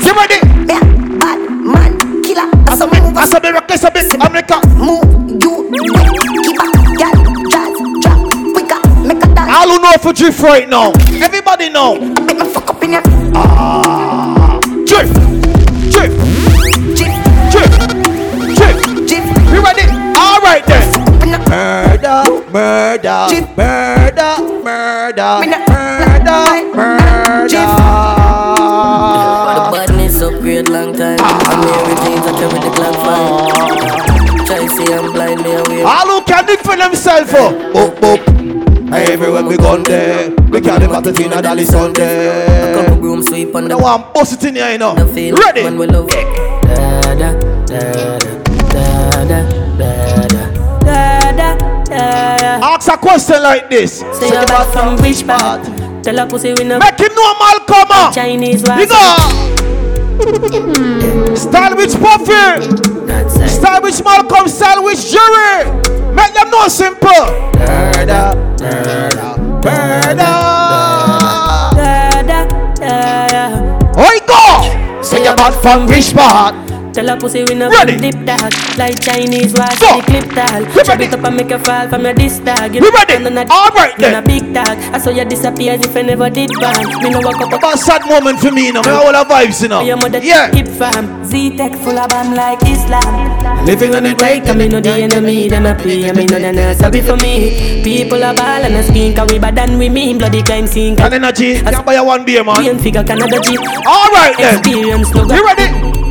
You 0.04 0.12
ready? 0.14 0.40
Bad 0.66 1.38
man, 1.62 2.22
killer. 2.22 2.48
As 2.68 2.80
a 2.80 2.86
move, 2.86 3.16
as 3.16 3.32
a 3.32 3.40
move, 3.40 3.62
as 3.68 3.84
a 3.84 3.90
move, 3.90 4.14
America. 4.20 4.60
Move, 4.76 5.38
do, 5.38 5.70
keep 6.42 6.60
up, 6.60 6.72
girl, 6.98 7.16
jazz, 7.50 7.76
drop, 8.02 8.18
quicker, 8.52 8.80
make 9.04 9.22
a. 9.22 9.26
All 9.50 9.68
who 9.68 9.78
know 9.80 9.92
for 10.00 10.12
Jiff 10.12 10.42
right 10.42 10.68
now. 10.68 10.92
Everybody 11.22 11.70
know. 11.70 11.96
Fuck 12.52 12.70
up 12.70 12.82
in. 12.82 12.94
Ah. 13.34 14.03
Drift. 14.94 15.14
Drift. 15.90 16.16
jeep, 16.94 17.10
Drift. 17.50 17.78
Drift. 18.54 19.08
jeep, 19.08 19.24
You 19.52 19.60
ready? 19.60 19.82
All 20.16 20.38
right 20.40 20.62
then. 20.66 20.84
in 21.22 21.30
the 21.32 21.38
Murder, 21.50 22.22
murder, 22.52 23.26
Jeep. 23.28 23.44
murder, 23.56 24.32
murder, 24.62 25.38
Me 25.40 25.46
na- 25.50 25.66
murder, 25.66 26.40
Jeep. 27.50 27.66
murder. 27.74 28.14
badness 29.72 30.22
upgrade 30.22 30.68
long 30.68 30.92
time. 30.94 31.16
Ah. 31.20 31.50
I'm 31.50 31.62
everything 31.74 32.18
I 32.18 32.32
carry 32.38 32.58
the 32.60 32.70
clock 32.76 32.96
fine. 33.02 33.28
Ah. 33.50 34.44
Try 34.46 34.66
say 34.68 34.94
I'm 34.94 35.12
blind, 35.12 35.42
me 35.42 35.54
away. 35.54 35.82
All 35.82 36.06
who 36.06 36.22
can 36.22 36.46
defend 36.46 36.80
themselves 36.80 37.30
for 37.32 37.50
up, 37.76 38.04
up. 38.04 38.20
Everywhere 38.94 39.42
we 39.42 39.56
gone 39.56 39.82
there, 39.82 40.30
we 40.64 40.70
carry 40.70 40.86
back 40.88 41.04
the 41.04 41.12
thing 41.12 41.32
a 41.32 41.40
dolly 41.42 41.64
Sunday. 41.64 42.74
Couple 42.74 42.96
broom 42.96 43.22
sweep 43.22 43.54
on 43.54 43.64
the 43.64 43.68
Now 43.76 43.84
I'm 43.84 44.12
bust 44.12 44.42
it 44.42 44.48
in 44.48 44.54
here, 44.56 44.70
you 44.72 44.78
know. 44.78 44.94
Ready? 44.94 45.62
Man, 45.62 45.78
we 45.78 45.86
love. 45.86 46.08
Da 46.08 47.14
da 47.14 47.14
da 47.14 47.32
da 47.66 48.18
da 48.18 49.24
da 49.24 49.28
da 49.28 49.40
da 49.78 49.90
da 50.80 51.32
da 51.34 51.54
da. 51.84 52.00
Ask 52.74 52.88
a 52.88 52.96
question 52.96 53.42
like 53.42 53.68
this. 53.70 53.98
Say 54.00 54.28
you're 54.28 54.46
back 54.46 54.72
from 54.72 54.96
which 55.02 55.26
part? 55.26 55.62
Tell 56.02 56.18
a 56.18 56.26
pussy 56.26 56.54
we 56.54 56.64
no 56.64 56.78
Make 56.78 56.98
him 56.98 57.14
know 57.14 57.34
Malcolm. 57.38 57.88
ah. 57.90 58.10
Chinese 58.14 58.62
You 58.62 58.74
was. 58.74 58.88
go. 58.88 58.94
Style 61.34 61.74
which 61.76 61.94
Puffy. 61.94 62.66
That's. 63.06 63.52
Style 63.52 63.82
which 63.82 64.02
Malcolm. 64.04 64.48
Style 64.48 64.82
which 64.84 65.10
Jerry. 65.10 65.64
Make 66.14 66.32
them 66.34 66.50
know 66.50 66.68
simple. 66.68 67.26
Murder, 67.58 68.34
murder, 68.60 68.60
murder. 68.60 68.60
Da 68.60 69.10
da 69.10 69.13
Dada. 70.16 71.70
Dada. 71.74 72.46
Dada. 72.78 73.44
Oiko! 73.96 75.02
Say 75.02 75.24
you're 75.24 75.36
not? 76.14 76.63
Tell 76.94 77.08
a 77.10 77.16
pussy 77.18 77.42
we 77.42 77.54
no 77.54 77.68
Ready. 77.70 77.96
dip 77.98 78.14
dog 78.24 78.52
Like 78.78 79.00
Chinese 79.02 79.52
Go. 79.52 79.98
the 79.98 80.02
clip 80.06 80.74
We 80.76 80.82
Chop 80.84 81.00
it 81.00 81.12
up 81.12 81.24
and 81.24 81.36
make 81.36 81.50
a 81.50 81.58
fall 81.58 81.88
from 81.88 82.04
your 82.04 82.14
disc 82.14 82.44
dog 82.44 82.72
You 82.74 82.80
We 82.82 82.90
ready. 82.90 83.14
I'm 83.14 83.34
not- 83.34 83.50
All 83.50 83.68
right 83.74 83.96
then. 83.98 84.14
a 84.14 84.22
big 84.22 84.54
dog 84.54 84.78
I 84.94 84.98
saw 84.98 85.10
you 85.10 85.24
disappear 85.24 85.72
as 85.74 85.80
if 85.84 85.96
I 85.96 86.02
never 86.02 86.30
did 86.30 86.50
ban 86.60 86.86
Me 87.02 87.10
no 87.10 87.18
walk 87.20 87.40
up 87.42 87.62
a 87.74 87.76
sad 87.76 88.06
moment 88.06 88.38
for 88.38 88.52
me, 88.52 88.70
know. 88.70 88.82
Me 88.82 88.90
all 88.90 89.10
the 89.12 89.24
vibes, 89.28 89.60
you 89.62 89.68
know. 89.68 89.82
your 89.82 89.96
mother 89.96 90.20
Yeah. 90.22 90.50
keep 90.50 90.68
fam 90.68 91.24
Z-Tech 91.26 91.74
full 91.82 91.98
of 91.98 92.08
bam 92.10 92.34
like 92.34 92.62
Islam 92.62 93.66
Living 93.66 93.94
on 93.96 94.04
the 94.04 94.14
Break 94.14 94.46
and 94.46 94.58
me 94.58 94.68
know 94.68 94.80
the 94.80 94.90
enemy 94.90 95.48
Them 95.48 95.66
a 95.66 95.74
play 95.74 96.04
and 96.04 96.16
me 96.16 96.26
know 96.26 96.38
they 96.38 96.52
not 96.52 96.76
sorry 96.76 97.00
for 97.00 97.16
me 97.16 97.82
People 97.82 98.22
a 98.22 98.32
ball 98.34 98.62
and 98.62 98.76
a 98.76 98.82
skin 98.84 99.14
Cause 99.16 99.32
we 99.32 99.38
bad 99.40 99.56
than 99.56 99.78
we 99.78 99.88
mean 99.88 100.18
Bloody 100.18 100.42
crime 100.42 100.66
scene 100.68 101.00
And 101.00 101.14
energy. 101.14 101.60
Can't 101.60 101.84
buy 101.84 101.94
a 101.94 102.04
one 102.04 102.24
beer, 102.24 102.44
man. 102.44 102.56
Green 102.62 102.78
figure 102.78 103.02
Canada 103.02 103.40
Jeep 103.42 103.58
All 103.86 104.10
right 104.12 104.34
then. 104.38 104.58
Experience 104.58 105.10
no 105.14 105.24
You 105.34 105.44
ready? 105.44 106.03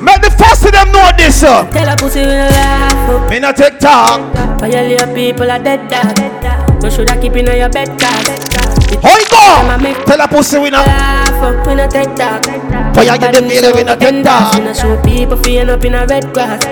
Make 0.00 0.22
the 0.22 0.30
first 0.32 0.64
of 0.64 0.72
them 0.72 0.90
know 0.92 1.10
this, 1.16 1.40
sir. 1.40 1.68
Tell 1.70 1.88
a 1.92 1.96
pussy 1.96 2.20
we 2.20 2.32
no 2.32 2.48
laugh 2.48 3.10
up 3.10 3.30
Me 3.30 3.38
not 3.38 3.56
take 3.56 3.78
talk. 3.78 4.32
Violate 4.58 5.14
people 5.14 5.50
are 5.50 5.58
dead 5.58 5.88
dog 5.92 6.16
You 6.82 6.90
shoulda 6.90 7.20
keep 7.20 7.36
in 7.36 7.44
your 7.44 7.68
bed 7.68 7.92
dog 8.00 8.24
How 9.04 9.16
you 9.20 9.28
go? 9.28 10.04
Tell 10.06 10.20
a 10.20 10.26
pussy 10.28 10.58
we 10.58 10.70
not. 10.70 10.86
Laugh, 10.86 11.66
we 11.66 11.74
no 11.74 11.86
take 11.86 12.16
talk. 12.16 12.44
For 12.94 13.02
you 13.04 13.18
get 13.18 13.34
the 13.34 13.44
feeling 13.44 13.76
we 13.76 13.84
not 13.84 14.00
take 14.00 14.24
talk. 14.24 14.54
We 14.56 14.64
no 14.64 14.72
show 14.72 14.96
people 15.02 15.36
feeling 15.36 15.68
up 15.68 15.84
in 15.84 15.94
a 15.94 16.06
red 16.06 16.32
grass. 16.32 16.64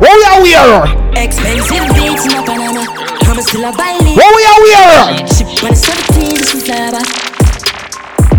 What 0.00 0.16
we 0.16 0.24
are 0.24 0.40
wearing? 0.40 1.16
Expensive 1.16 1.84
beats 1.92 2.24
in 2.24 2.32
a 2.32 2.42
Panama. 2.48 2.84
I'm 3.28 3.40
still 3.42 3.64
a 3.64 3.72
buy 3.76 4.00
What 4.16 4.30
we 4.32 4.42
are 4.48 4.60
wearing? 4.64 5.26
Ship 5.28 5.48
on 5.64 5.70
the 5.70 5.76
17, 5.76 6.36
this 6.36 6.54
is 6.54 6.68
lava. 6.68 7.00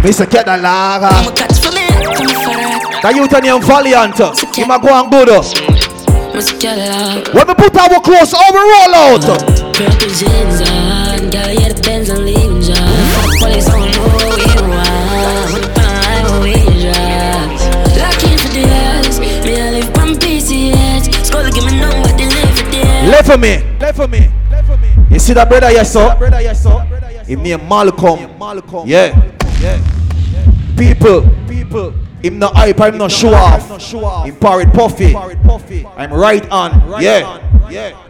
Mr. 0.02 0.26
Kedda 0.26 0.62
Lara. 0.62 1.10
I'm 1.14 1.28
a 1.28 1.36
catch 1.36 1.58
for 1.62 1.72
me, 1.74 1.86
from 2.16 2.26
the 2.26 2.65
That 3.06 3.14
you 3.14 3.30
turn 3.30 3.46
him 3.46 3.62
valiant. 3.62 4.18
Might 4.18 4.82
go 4.82 4.90
and 4.90 5.14
good. 5.14 5.30
When 7.38 7.46
we 7.46 7.54
put 7.54 7.78
our 7.78 8.02
clothes 8.02 8.34
over 8.34 8.66
roll 8.66 8.98
out. 8.98 9.22
Purple 9.78 10.10
jeans 10.10 10.66
on, 10.66 11.30
girl, 11.30 11.54
yeah, 11.54 11.70
the 11.70 11.78
Benz 11.86 12.10
and 12.10 12.26
leaving 12.26 12.66
job. 12.66 12.82
Police 13.38 13.70
don't 13.70 13.94
know 13.94 14.10
what 14.10 14.26
we 14.42 14.50
want. 14.58 15.54
What 15.54 15.62
the 15.62 15.70
time 15.78 16.34
what 16.34 16.50
we 16.50 16.58
drive. 16.82 17.54
Lucky 17.94 18.42
for 18.42 18.50
the 18.58 18.66
me 19.22 19.54
I 19.54 19.70
live 19.70 19.86
from 19.94 20.18
PCH. 20.18 21.06
Skull 21.30 21.46
give 21.54 21.62
me 21.62 21.78
number, 21.78 22.10
they 22.18 22.26
live 22.26 22.58
for 22.58 22.66
the. 22.74 23.06
Left 23.06 23.30
for 23.30 23.38
me. 23.38 23.62
Left 23.78 24.02
for 24.02 24.10
me. 24.10 24.34
You 25.14 25.20
see 25.22 25.34
that 25.38 25.46
brother, 25.48 25.70
yes, 25.70 25.94
sir? 25.94 26.10
Him 27.30 27.44
name 27.44 27.70
Malcolm. 27.70 28.34
Yeah. 28.90 29.14
Yeah. 29.62 29.78
People. 30.76 31.30
People. 31.48 31.94
Him 32.26 32.40
no 32.40 32.48
hype, 32.48 32.82
I'm 32.82 32.98
not 32.98 33.12
show 33.12 33.36
off. 33.36 33.70
Him 34.26 34.36
parrot 34.38 34.74
puffy. 34.74 35.16
I'm 35.96 36.12
right 36.12 36.50
on. 36.50 37.00
Yeah. 37.00 37.70
Yeah. 37.70 38.02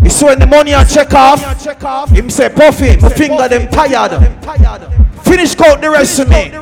You 0.00 0.10
see 0.10 0.26
when 0.26 0.38
the 0.38 0.46
money 0.46 0.74
I 0.74 0.84
check 0.84 1.12
off, 1.12 1.40
him 2.10 2.30
say 2.30 2.48
puffy, 2.50 2.96
my 2.98 3.08
finger 3.08 3.48
them 3.48 3.68
tired. 3.68 4.12
Finish 5.24 5.56
count 5.56 5.80
the 5.80 5.90
rest 5.90 6.20
of 6.20 6.28
me. 6.28 6.52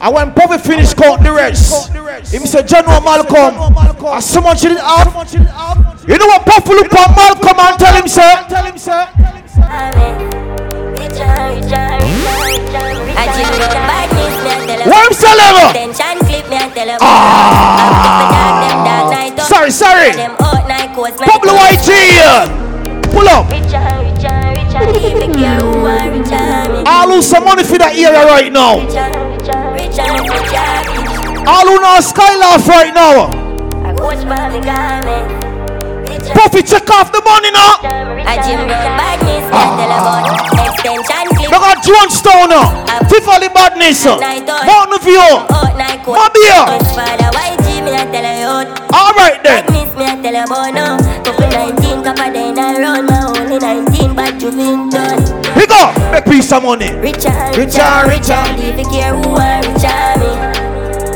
And 0.00 0.14
when 0.14 0.32
Puffy 0.32 0.58
finish 0.58 0.94
count 0.94 1.22
the 1.22 1.32
rest, 1.32 1.92
him 2.32 2.46
say 2.46 2.62
General 2.62 3.02
Malcolm, 3.02 3.76
as 4.06 4.28
so 4.28 4.40
much 4.40 4.64
it 4.64 4.78
up. 4.78 5.08
You 6.08 6.16
know 6.16 6.26
what 6.26 6.46
Puffy 6.46 6.74
look 6.74 6.94
at 6.94 7.14
Malcolm 7.14 7.60
and 7.60 7.78
tell 7.78 7.94
him 7.94 8.08
sir? 8.08 8.46
Tell 8.48 8.64
him 8.64 8.78
sir. 8.78 9.08
Him 14.84 14.90
level? 15.36 15.72
Ah. 17.00 18.04
Sorry, 19.48 19.70
sorry. 19.70 20.12
Pablo 21.24 21.52
YG. 21.56 21.88
Pull 23.12 23.28
up. 23.28 23.46
I'll 26.86 27.08
lose 27.08 27.26
some 27.26 27.44
money 27.44 27.64
for 27.64 27.78
that 27.78 27.96
area 27.96 28.26
right 28.26 28.52
now. 28.52 28.80
I'll 31.46 31.66
lose 31.66 32.12
Skylaugh 32.12 32.66
right 32.68 32.92
now. 32.94 33.30
Puffy, 36.34 36.62
check 36.62 36.90
off 36.90 37.12
the 37.12 37.22
money 37.24 37.50
now. 37.50 37.80
Look 41.54 41.62
at 41.70 41.86
John 41.86 42.10
Stoner. 42.10 42.66
Tivoli 43.06 43.46
Badness. 43.46 44.02
Mountain 44.10 44.98
View. 45.06 45.22
Mabia. 46.02 46.66
Alright 48.90 49.38
then. 49.46 49.62
We 55.54 55.66
go. 55.70 55.94
Make 56.10 56.24
piece 56.24 56.50
of 56.50 56.64
money. 56.64 56.90
Richard, 56.98 57.54
Richard, 57.54 58.10
Richard. 58.10 58.58
Leave 58.58 58.82
it 58.82 58.90
here, 58.90 59.14
who 59.14 59.38
are 59.38 59.62
Richard 59.62 60.18
me? 60.18 60.34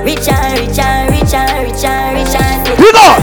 Richard, 0.07 0.54
Richard, 0.54 1.18
Richard, 1.18 1.66
Richard, 1.66 2.14
Richard. 2.14 2.78
We 2.78 2.87
go. 2.95 3.18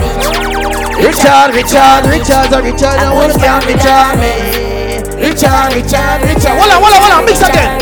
Richard, 0.99 1.55
Richard, 1.55 2.11
Richard, 2.11 2.51
Richard, 2.59 2.99
I 2.99 3.13
wanna 3.13 3.39
count 3.39 3.65
Richard 3.65 4.19
me. 4.19 4.54
Richard, 5.35 5.75
Richard, 5.75 6.23
Richard. 6.23 6.55
Walla, 6.55 6.79
walla, 6.79 6.95
walla, 6.95 7.19
mix 7.25 7.41
again. 7.41 7.77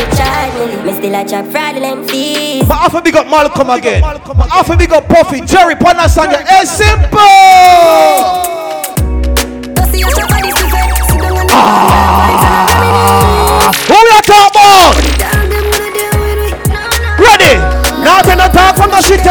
Me 0.84 0.92
still 0.92 1.14
a 1.14 1.24
chop 1.24 1.46
fraudulent 1.46 2.10
fees. 2.10 2.66
But 2.66 2.78
half 2.78 2.94
a 2.94 3.00
big 3.00 3.14
up 3.14 3.28
Malcolm 3.28 3.70
again. 3.70 4.02
Half 4.02 4.70
a 4.70 4.76
big 4.76 4.90
up 4.90 5.06
Puffy, 5.06 5.40
Jerry, 5.40 5.76
Panasanya. 5.76 6.42
It's 6.42 6.72
simple. 6.72 7.20
Ah. 11.54 13.70
Who 13.86 13.94
we 14.02 14.10
are 14.10 14.26
talking 14.26 14.50
about? 14.50 14.98
Ready? 17.22 17.54
Now 18.02 18.18
to 18.18 18.34
the 18.34 18.50
talk 18.50 18.74
from 18.74 18.90
the 18.90 18.98
city. 19.00 19.30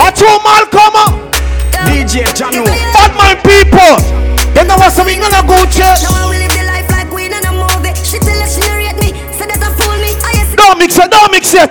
I 0.00 0.08
told 0.16 0.40
Malcolm. 0.40 1.20
DJ 1.84 2.24
Jono. 2.32 2.64
Bad 2.64 3.12
mind 3.14 3.44
people. 3.44 4.00
You 4.56 4.64
know 4.66 4.76
what 4.76 4.92
something 4.92 5.20
gonna 5.20 5.42
go 5.46 5.56
church. 5.70 6.02
Don't 10.56 10.78
mix 10.78 10.98
it, 10.98 11.10
don't 11.10 11.32
mix 11.32 11.54
it. 11.54 11.70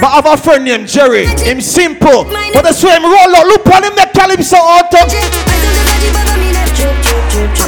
But 0.00 0.10
I 0.10 0.16
have 0.20 0.26
a 0.26 0.36
friend 0.36 0.64
named 0.64 0.88
Jerry. 0.88 1.26
Him 1.26 1.60
simple. 1.60 2.24
But 2.24 2.62
that's 2.62 2.82
why 2.82 2.96
him 2.96 3.04
roll 3.04 3.36
out. 3.36 3.46
Look 3.46 3.66
on 3.72 3.84
him, 3.84 3.94
the 3.94 4.08
Calypso 4.12 4.56
Hut. 4.60 4.92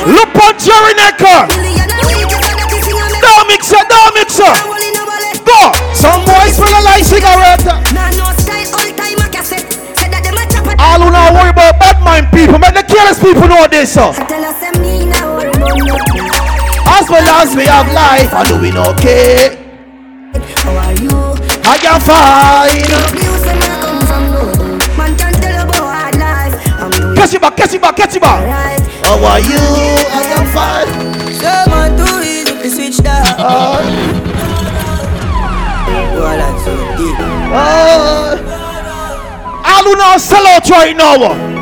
Look 0.05 0.37
on 0.37 0.55
Jerry 0.61 0.95
Necker. 1.00 1.49
Don't 3.21 3.49
mix 3.49 3.73
it, 3.73 3.88
don't 3.88 4.14
mix 4.14 4.38
it. 4.38 4.57
Go. 5.47 5.73
Some 5.95 6.25
boys 6.25 6.57
smell 6.57 6.83
like 6.85 7.05
cigarette. 7.05 8.25
Mind 12.07 12.31
people, 12.31 12.59
make 12.63 12.75
the 12.79 12.87
careless 12.87 13.19
people 13.19 13.49
know 13.51 13.67
this. 13.67 13.93
So. 13.93 14.15
As 16.87 17.11
well 17.11 17.27
as 17.43 17.55
we 17.59 17.67
have 17.67 17.91
life, 17.93 18.33
and 18.33 18.47
doing 18.49 18.77
okay. 18.95 19.59
How 20.63 20.77
are 20.87 20.95
you? 20.95 21.11
I 21.67 21.77
can 21.83 22.01
fine. 22.01 22.87
Catch 27.17 27.35
it 27.35 27.41
back, 27.41 27.57
catch 27.57 27.75
it 27.75 27.83
back, 27.83 27.97
catch 27.97 28.15
it 28.15 28.23
back. 28.23 28.41
How 29.05 29.19
are 29.19 29.41
you? 29.41 29.59
I 29.59 30.23
am 30.39 30.47
fine. 30.55 30.89
Someone 31.43 31.97
too 31.99 32.23
easy 32.23 32.55
to 32.63 32.69
switch 32.71 32.99
down. 33.03 33.25
Well, 36.15 36.37
that's 36.39 36.65
so 36.65 36.73
deep. 36.97 37.19
Uh, 37.51 38.39
all 39.65 39.85
who 39.85 39.97
not 39.97 40.21
sell 40.21 40.47
out 40.47 40.71
right 40.71 40.97
now. 40.97 41.56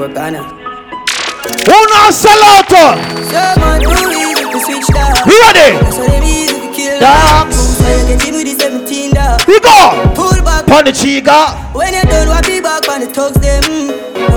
For 0.00 0.08
Ghana. 0.08 0.40
Who 0.40 1.76
not 1.92 2.14
sell 2.16 2.40
out? 2.56 2.72
Someone 2.72 3.84
too 3.84 4.48
to 4.48 4.58
switch 4.64 4.88
down. 4.96 5.12
You 5.28 5.36
ready? 5.44 5.76
So 5.92 6.00
them 6.08 6.24
easy 6.24 6.56
to 6.56 6.72
kill 6.72 7.00
Dogs. 7.04 7.76
So 7.76 7.84
you 7.84 8.16
get 8.16 8.24
in 8.24 8.32
with 8.32 8.48
the 8.48 8.56
17 8.56 9.12
dog. 9.12 9.44
We 9.44 9.60
go. 9.60 9.76
Pull 10.16 10.40
back. 10.40 10.64
Pon 10.64 10.88
the 10.88 10.96
chiga. 10.96 11.52
When 11.76 11.92
you 11.92 12.00
done, 12.08 12.32
what 12.32 12.46
be 12.48 12.64
back 12.64 12.88
on 12.88 13.04
the 13.04 13.12
thugs 13.12 13.36
them. 13.44 13.60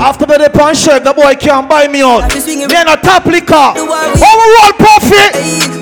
After 0.04 0.26
the 0.26 0.52
pan 0.52 0.76
shirt, 0.76 1.06
the 1.06 1.14
boy 1.14 1.32
can't 1.40 1.70
buy 1.70 1.88
me 1.88 2.04
out. 2.04 2.28
Me 2.28 2.76
and 2.76 2.92
a 2.92 3.00
top 3.00 3.24
liquor. 3.24 3.56
Overall 3.56 4.76
profit. 4.76 5.32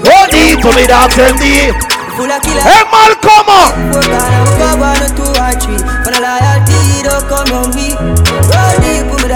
What 0.06 0.30
need 0.30 0.62
to 0.62 0.70
be 0.78 0.86
dogs 0.86 1.18
and 1.18 1.34
the 1.42 1.74
Full 2.14 2.30
of 2.30 2.38
killer. 2.46 2.62
Hey 2.62 2.86
Malcolm. 2.86 3.50
For 3.90 4.06
Ghana, 4.06 4.46
we 4.46 4.54
go 4.62 4.70
one 4.78 5.10
two 5.18 5.26
or 5.26 5.54
three. 5.58 5.82
For 6.06 6.14
the 6.14 6.22
loyalty, 6.22 7.02
don't 7.02 7.26
come 7.26 7.50
on 7.58 7.74
me. 7.74 8.11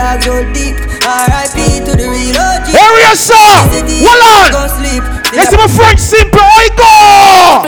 Roll 0.05 0.21
deep, 0.21 0.21
with 0.21 0.29
roll 0.29 0.45
deep. 0.53 0.77
R.I.P. 1.01 1.81
to 1.81 1.97
the 1.97 2.05
real 2.05 2.37
OG. 2.37 2.69
Area 2.77 3.17
sir. 3.17 3.33
Hold 4.05 4.21
on. 4.21 4.53
Go 4.53 4.69
sleep. 4.77 5.01
Yes, 5.33 5.49
my 5.49 5.65
French 5.65 5.97
simple. 5.97 6.45
I 6.45 6.69
go. 6.77 7.65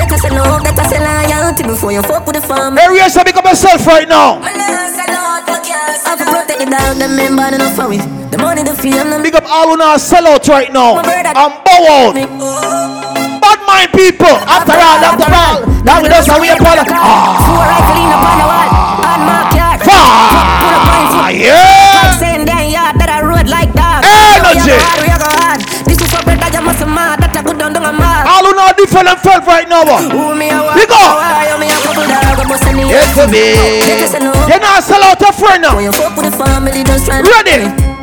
Better 0.00 0.16
say 0.16 0.32
love, 0.32 0.64
better 0.64 0.84
say 0.88 0.96
loyalty 0.96 1.62
before 1.62 1.92
you 1.92 2.00
fuck 2.00 2.24
with 2.24 2.36
the 2.36 2.40
farm. 2.40 2.78
Area 2.78 3.04
sir, 3.10 3.22
pick 3.24 3.36
up 3.36 3.44
yourself 3.44 3.86
right 3.86 4.08
now. 4.08 4.40
Have 4.40 6.18
to 6.18 6.24
protect 6.24 6.64
the 6.64 6.72
dog, 6.72 6.96
them 6.96 7.16
men 7.16 7.36
bad 7.36 7.52
enough 7.52 7.76
for 7.76 7.88
we. 7.92 7.98
The 8.32 8.38
money, 8.40 8.62
the 8.64 8.72
fame, 8.72 9.12
them 9.12 9.22
Big 9.22 9.34
up 9.34 9.44
all 9.44 9.68
who 9.68 9.76
now 9.76 9.98
sell 9.98 10.26
out 10.26 10.48
right 10.48 10.72
now. 10.72 10.96
I'm 10.96 11.52
bow 11.68 11.84
out. 11.84 12.16
Bad 12.16 13.60
mind 13.68 13.92
people. 13.92 14.32
After 14.48 14.72
all, 14.72 15.04
after 15.04 15.28
all. 15.28 15.68
Now 15.84 16.00
we 16.00 16.08
just 16.08 16.30
how 16.32 16.40
we 16.40 16.48
upon 16.48 16.80
it. 16.80 16.88
Four 16.88 17.60
rifle 17.60 18.00
in 18.00 18.08
upon 18.08 18.40
the 18.40 18.46
wall. 18.48 19.04
On 19.04 19.20
mark 19.20 19.65
yard. 20.06 20.46
Put 20.62 20.72
a 20.72 20.80
Ah, 21.26 21.30
yeah. 21.30 22.06
Like 22.06 22.18
saying 22.22 22.44
yard 22.70 22.94
that 23.02 23.10
I 23.10 23.20
road 23.22 23.48
like 23.50 23.70
dog. 23.74 24.06
Energy. 24.06 24.70
We 24.70 24.78
are 24.78 24.86
hard, 24.86 25.00
we 25.02 25.10
are 25.10 25.22
go 25.22 25.30
hard. 25.30 25.60
This 25.86 25.98
is 25.98 26.08
for 26.10 26.22
you 26.54 26.62
must 26.62 26.82
mad. 26.86 27.18
That 27.22 27.34
I 27.34 27.42
down 27.58 27.74
a 27.84 27.92
mad. 27.92 28.26
All 28.30 28.44
who 28.46 28.52
now 28.54 28.70
different 28.78 29.10
themselves 29.10 29.46
right 29.46 29.68
now. 29.68 29.82
We 29.82 30.84
go. 30.86 31.02
Why 31.18 31.50
me 31.58 31.66
a 31.70 31.78
couple 31.82 32.06
dog, 32.06 32.36
but 32.38 32.46
was 32.46 32.60
sending 32.62 32.86
It 32.86 33.08
could 33.14 33.30
be. 33.34 33.58
Better 33.86 34.08
say. 34.08 34.22
You 34.22 34.58
not 34.62 34.82
sell 34.86 35.02
out 35.02 35.20
a 35.22 35.30
friend 35.34 35.62
now. 35.62 35.76
When 35.76 35.90
you 35.90 35.92
fuck 35.92 36.14
with 36.14 36.30
the 36.30 36.34
family, 36.34 36.84
just 36.84 37.06
try 37.06 37.20
Ready? 37.20 37.96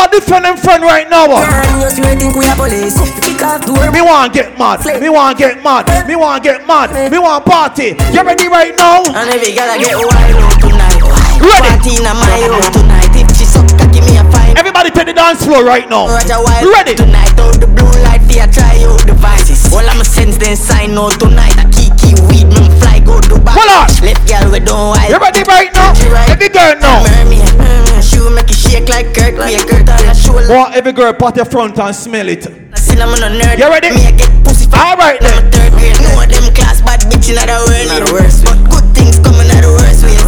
Are 0.00 0.08
different 0.08 0.56
friend 0.64 0.80
right 0.80 1.04
now. 1.12 1.28
uh. 1.28 1.44
You 1.76 1.92
think 1.92 2.32
we 2.32 2.48
are 2.48 2.56
police 2.56 2.96
Kick 3.20 3.44
off 3.44 3.60
door 3.68 3.92
Me 3.92 4.00
want 4.00 4.32
get 4.32 4.56
mad. 4.56 4.80
Me 4.96 5.12
want 5.12 5.36
to 5.36 5.44
get 5.44 5.60
mad. 5.60 5.84
Me 6.08 6.16
want 6.16 6.40
to 6.40 6.48
get 6.48 6.64
mad. 6.64 6.88
Me 7.12 7.18
want 7.20 7.44
to 7.44 7.50
party. 7.50 7.92
You 8.08 8.24
ready 8.24 8.48
right 8.48 8.72
now? 8.80 9.04
And 9.04 9.28
every 9.28 9.52
girl 9.52 9.68
I 9.68 9.76
get 9.76 10.00
wild 10.00 10.56
tonight. 10.56 11.04
Ready? 11.36 11.68
Party 11.68 12.00
in 12.00 12.08
my 12.08 12.16
house 12.16 12.72
tonight. 12.72 13.12
If 13.12 13.28
she 13.36 13.44
suck, 13.44 13.68
give 13.92 14.08
me 14.08 14.16
a 14.16 14.24
fine. 14.32 14.56
Everybody 14.56 14.88
take 14.88 15.04
the 15.04 15.12
dance 15.12 15.44
floor 15.44 15.68
right 15.68 15.84
now. 15.84 16.08
Ready? 16.08 16.96
tonight. 16.96 17.36
Out 17.36 17.60
the 17.60 17.68
blue 17.68 17.92
light, 18.00 18.24
they 18.24 18.40
try 18.48 18.80
out 18.88 19.04
devices. 19.04 19.68
All 19.68 19.84
I'm 19.84 20.00
sense 20.00 20.40
then 20.40 20.56
sign 20.56 20.96
out 20.96 21.20
tonight. 21.20 21.60
A 21.60 21.68
kiki 21.76 22.16
weed, 22.24 22.48
me 22.48 22.72
fly 22.80 23.04
go 23.04 23.20
Dubai. 23.20 23.52
Hold 23.52 23.68
on. 23.68 23.92
Left 24.00 24.24
girl 24.24 24.48
we 24.48 24.64
don't. 24.64 24.96
You 25.12 25.20
ready 25.20 25.44
right 25.44 25.68
now? 25.76 25.92
Every 26.32 26.48
girl 26.48 26.72
now. 26.80 27.89
Mermaid, 28.20 28.32
mm, 28.32 28.34
make 28.36 28.50
it 28.50 28.56
shake 28.56 28.88
like 28.88 29.14
Kirk. 29.14 29.34
Me 29.40 29.54
a 29.56 29.64
Kirk 29.64 29.88
on 29.88 30.04
the 30.04 30.14
shoulder. 30.14 30.48
Want 30.48 30.74
every 30.74 30.92
girl 30.92 31.12
pat 31.12 31.36
your 31.36 31.44
front 31.46 31.78
and 31.78 31.94
smell 31.94 32.28
it. 32.28 32.44
Cinnamon 32.76 33.22
a 33.22 33.30
nerd. 33.32 33.58
You 33.58 33.68
ready? 33.68 33.90
Me 33.90 34.06
a 34.06 34.12
get 34.12 34.30
pussy 34.44 34.68
for 34.68 34.76
All 34.76 34.96
right 34.96 35.18
I'm 35.20 35.26
a 35.26 35.50
then. 35.50 35.52
third 35.52 35.72
grade. 35.72 35.96
Know 36.00 36.20
them 36.28 36.54
class 36.54 36.80
bad 36.80 37.00
bitch 37.08 37.28
in 37.32 37.36
the 37.40 37.46
world. 37.48 37.88
Not 37.88 38.06
the 38.06 38.12
worst 38.12 38.44
But 38.44 38.58
good 38.68 38.86
things 38.96 39.16
coming 39.20 39.48
out 39.48 39.62
the 39.64 39.72
worst 39.72 40.04
ways. 40.04 40.20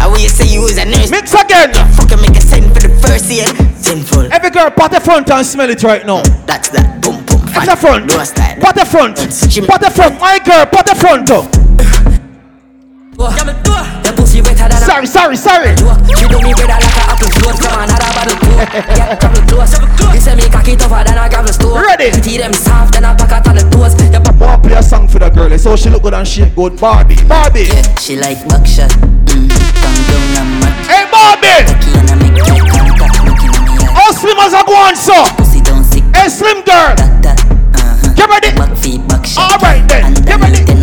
I 0.00 0.06
will 0.06 0.18
you 0.18 0.28
say 0.28 0.46
you 0.46 0.60
was 0.62 0.76
a 0.78 0.84
nurse. 0.84 1.10
Mix 1.10 1.32
again. 1.32 1.72
Yeah, 1.72 1.88
fucking 1.96 2.20
make 2.20 2.36
a 2.36 2.40
send 2.42 2.68
for 2.74 2.80
the 2.84 2.92
first 3.00 3.30
year. 3.30 3.48
Sinful. 3.80 4.32
Every 4.32 4.50
girl 4.50 4.70
pat 4.70 4.90
the 4.92 5.00
front 5.00 5.30
and 5.30 5.46
smell 5.46 5.70
it 5.70 5.82
right 5.82 6.04
now. 6.04 6.22
That's 6.44 6.68
that. 6.70 7.00
Boom 7.00 7.24
boom. 7.24 7.40
Pat 7.52 7.66
the 7.68 7.76
front. 7.76 8.08
Do 8.08 8.20
a 8.20 8.26
style. 8.26 8.56
Pat 8.60 8.74
the 8.74 8.84
front. 8.84 9.16
Pat 9.16 9.80
the 9.80 9.90
front. 9.90 10.20
My 10.20 10.38
girl, 10.44 10.66
pat 10.66 10.86
the 10.86 10.94
front. 10.94 11.24
Sorry, 14.94 15.06
sorry, 15.06 15.36
sorry. 15.36 15.70
You 16.06 16.28
do 16.30 16.38
me 16.38 16.54
better 16.54 16.78
like 16.78 16.86
a 16.86 17.02
apple 17.10 17.26
float 17.34 17.58
Come 17.58 17.82
on, 17.82 17.90
another 17.90 18.14
bottle 18.14 18.38
too 18.38 18.54
Yeah, 18.94 19.18
come 19.18 19.34
close 19.50 19.74
You 20.14 20.20
say 20.22 20.36
me 20.38 20.46
cocky 20.46 20.76
tougher 20.76 21.02
than 21.02 21.18
a 21.18 21.28
gravel 21.28 21.52
store 21.52 21.82
Ready? 21.82 22.12
Titty 22.12 22.38
them 22.38 22.52
soft 22.52 22.94
than 22.94 23.02
a 23.02 23.10
packet 23.18 23.42
on 23.48 23.56
the 23.58 23.66
toes 23.74 23.98
Your 23.98 24.22
pop 24.22 24.38
Want 24.38 24.62
play 24.62 24.78
a 24.78 24.82
song 24.84 25.08
for 25.08 25.18
the 25.18 25.30
girl. 25.30 25.50
So 25.58 25.74
she 25.74 25.90
look 25.90 26.04
good 26.04 26.14
and 26.14 26.28
she 26.28 26.46
good. 26.46 26.78
Barbie. 26.78 27.18
Barbie. 27.26 27.66
Yeah, 27.74 27.82
She 27.98 28.14
like 28.14 28.38
buckshot. 28.46 28.94
Mm. 29.34 29.50
Come 29.50 29.98
down 30.06 30.46
and 30.46 30.62
mad. 30.62 30.86
Hey, 30.86 31.02
Barbie. 31.10 31.66
Cocky 31.66 31.90
and 31.98 32.10
I 32.10 32.14
make 32.14 32.38
eye 32.46 32.62
contact. 32.62 33.18
Looking 33.26 33.50
at 33.50 33.66
me 33.66 33.74
eye. 33.74 33.98
How 33.98 34.14
slim 34.14 34.38
as 34.38 34.54
I 34.54 34.62
go 34.62 34.78
on, 34.78 34.94
so? 34.94 35.26
Don't 35.66 35.82
sick. 35.82 36.04
Hey, 36.14 36.30
slim 36.30 36.62
girl. 36.62 36.94
That 36.94 37.18
that. 37.18 37.42
Uh-huh. 37.42 38.14
Get 38.14 38.30
ready. 38.30 38.54
Back 38.54 38.78
feet, 38.78 39.02
back 39.08 39.26
shot. 39.26 39.50
All 39.50 39.58
right 39.58 39.82
then. 39.88 40.14
And 40.14 40.24
Get 40.24 40.38
ready. 40.38 40.74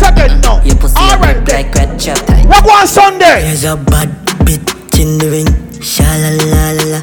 Then 0.00 0.10
on 0.10 0.12
a 0.12 0.12
black 0.12 0.12
Mix 0.12 0.12
spot. 0.12 0.12
again 0.12 0.40
now. 0.40 0.62
Your 0.64 0.76
pussy 0.76 0.94
All 0.96 1.18
right 1.18 1.44
then. 1.44 1.66
like 1.66 1.74
red 1.74 2.00
chop. 2.00 2.18
What 2.46 2.68
on 2.70 2.86
Sunday? 2.86 3.42
There's 3.42 3.64
a 3.64 3.76
bad 3.76 4.08
bitch 4.46 5.00
in 5.00 5.18
the 5.18 5.28
ring. 5.30 5.48
Sha 5.82 6.04
la 6.04 6.30
la 6.30 6.70
la 6.72 6.84
la. 6.92 7.00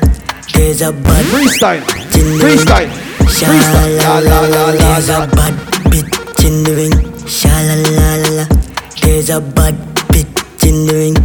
There's 0.53 0.81
a 0.81 0.91
bad 0.91 1.25
Freestyle. 1.31 1.81
in 2.17 2.37
the 2.37 2.45
ring. 2.45 2.57
Freestyle. 2.57 2.89
Sha 3.29 3.47
la 3.49 4.19
la 4.19 4.19
la 4.19 4.65
la. 4.65 4.71
There's 4.77 5.09
a 5.09 5.27
bad 5.27 5.53
bitch 5.91 6.45
in 6.45 6.63
the 6.63 6.73
ring. 6.75 6.95
Sha 7.27 7.49
la 7.49 7.75
la 7.75 8.07
la 8.23 8.29
la. 8.41 8.45
There's 9.01 9.29
a 9.29 9.41
bad 9.41 9.75
bitch 10.11 10.67
in 10.67 10.85
the 10.87 10.93
ring. 10.93 11.15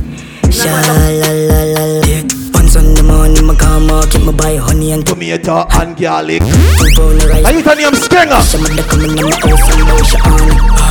Sha 0.52 0.70
la 0.70 0.94
la 1.22 1.30
la 1.48 1.60
la. 1.74 2.58
On 2.58 2.68
Sunday 2.68 3.02
morning, 3.02 3.46
my 3.46 3.54
car 3.54 3.80
market, 3.80 4.22
my 4.24 4.32
buy 4.32 4.56
honey 4.56 4.92
and 4.92 5.06
Tomato 5.06 5.66
and 5.80 5.96
garlic. 5.96 6.42
two 6.42 6.90
pound 6.96 7.22
rice. 7.24 7.44
Are 7.44 7.52
you 7.52 7.62
telling 7.62 7.84
him 7.84 7.94
Springer? 7.94 8.40
Some 8.42 8.64
of 8.64 8.76
the 8.76 8.82
coming 8.82 9.16
in 9.18 9.24
my 9.24 9.36
house 9.36 9.68
and 9.72 9.84
now 9.86 10.02
she 10.02 10.16
on 10.26 10.48
it. 10.48 10.87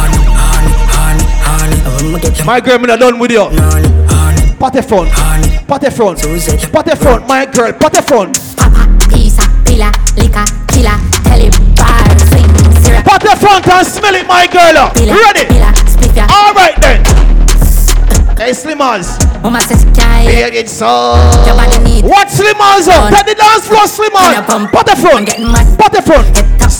My 2.45 2.62
girl, 2.62 2.79
me 2.79 2.88
not 2.88 3.00
done 3.00 3.19
with 3.19 3.31
you. 3.31 3.43
honey, 3.43 3.88
honey, 4.07 4.55
Pat 4.59 4.74
the 4.74 4.81
front. 4.81 5.09
honey. 5.12 5.53
The 5.67 5.91
front. 5.91 6.17
So 6.19 6.29
is 6.33 6.47
it? 6.47 6.71
Pat 6.71 6.86
the 6.86 6.95
front. 6.95 7.27
My 7.27 7.45
girl, 7.45 7.71
pat 7.74 7.91
the 7.93 8.01
front. 8.01 8.39
Papa, 8.57 8.88
pizza, 9.12 9.43
pilla, 9.67 9.91
liquor, 10.15 10.47
killer 10.71 10.95
Tell 11.27 11.38
it, 11.43 11.53
bar, 11.75 12.07
sing, 12.31 12.47
syrup 12.81 13.03
Pat 13.05 13.21
the 13.21 13.36
front 13.36 13.67
and 13.67 13.86
smell 13.86 14.15
it, 14.15 14.25
my 14.25 14.47
girl. 14.47 14.89
Pilla, 14.95 15.13
Ready? 15.13 15.45
pilla, 15.51 15.69
split 15.86 16.15
ya 16.15 16.25
All 16.31 16.53
right 16.55 16.74
then. 16.81 17.03
Hey, 18.39 18.51
Slimmers. 18.55 19.19
Mama 19.43 19.59
says, 19.62 19.83
can't 19.93 20.24
Hear 20.29 20.47
it 20.50 20.69
so. 20.69 21.13
Your 21.45 21.53
body 21.60 21.77
need 21.84 22.06
What 22.06 22.27
Slimmers? 22.30 22.88
up? 22.88 23.12
Take 23.13 23.27
the 23.27 23.36
dance 23.36 23.67
floor, 23.67 23.86
Slimmers. 23.86 24.34
you 24.34 24.41
pump, 24.47 24.71
Pat 24.71 24.86
the 24.88 24.95
front. 24.95 25.27
getting 25.27 25.51
the 25.93 26.01
front. 26.01 26.25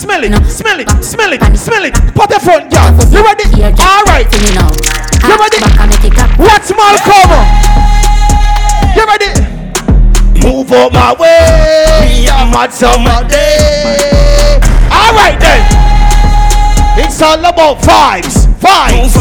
Get 0.00 0.14
up, 0.14 0.22
Smell 0.22 0.24
it. 0.24 0.30
no. 0.30 0.38
Smell 0.48 0.80
it. 0.80 0.88
Smell 1.02 1.32
it. 1.32 1.58
Smell 1.58 1.84
it. 1.84 1.94
pan. 1.94 2.12
Pat 2.14 2.28
the 2.30 2.38
front, 2.40 2.70
girl. 2.70 2.94
You 3.10 3.24
ready? 3.24 3.44
Here, 3.56 3.70
just 3.72 3.82
All 3.82 4.04
right. 4.04 4.26
feel 4.30 4.42
me 4.42 4.54
now 4.54 4.70
You 5.26 5.34
Hot 5.34 5.40
ready? 5.40 5.58
Back 5.58 5.80
and 5.80 5.90
make 5.90 6.04
it 6.04 6.12
clap 6.14 6.38
What's 6.38 6.70
Malcolm? 6.70 7.30
You 8.94 9.04
ready? 9.06 9.30
Move 10.42 10.70
up 10.72 10.92
my 10.92 11.14
way. 11.18 12.26
I'm 12.30 12.50
mad 12.50 12.72
summer 12.72 13.26
day. 13.28 14.60
All 14.90 15.12
right 15.14 15.36
then. 15.40 15.62
It's 16.98 17.20
all 17.22 17.38
about 17.38 17.78
vibes. 17.82 18.46
Vibes. 18.58 19.14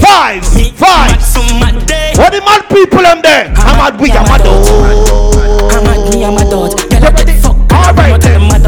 Vibes. 0.00 0.70
Vibes. 0.78 2.18
What 2.18 2.32
the 2.32 2.40
mad 2.40 2.68
people 2.70 3.02
them 3.02 3.20
there? 3.22 3.52
I'm 3.56 3.76
mad 3.78 4.00
we, 4.00 4.10
I'm 4.12 4.24
mad 4.24 4.42
oh. 4.44 5.68
I'm 5.70 5.86
at 5.86 6.14
me, 6.14 6.24
I'm 6.24 6.36
a 6.38 6.48
dot 6.48 6.78
Tell 6.78 7.00
You 7.00 7.06
her 7.06 7.12
ready? 7.12 7.32
get 7.32 7.42
fuck 7.42 7.56
All 7.72 7.92
right 7.92 8.20
Tell 8.20 8.40
then. 8.40 8.40
her 8.40 8.60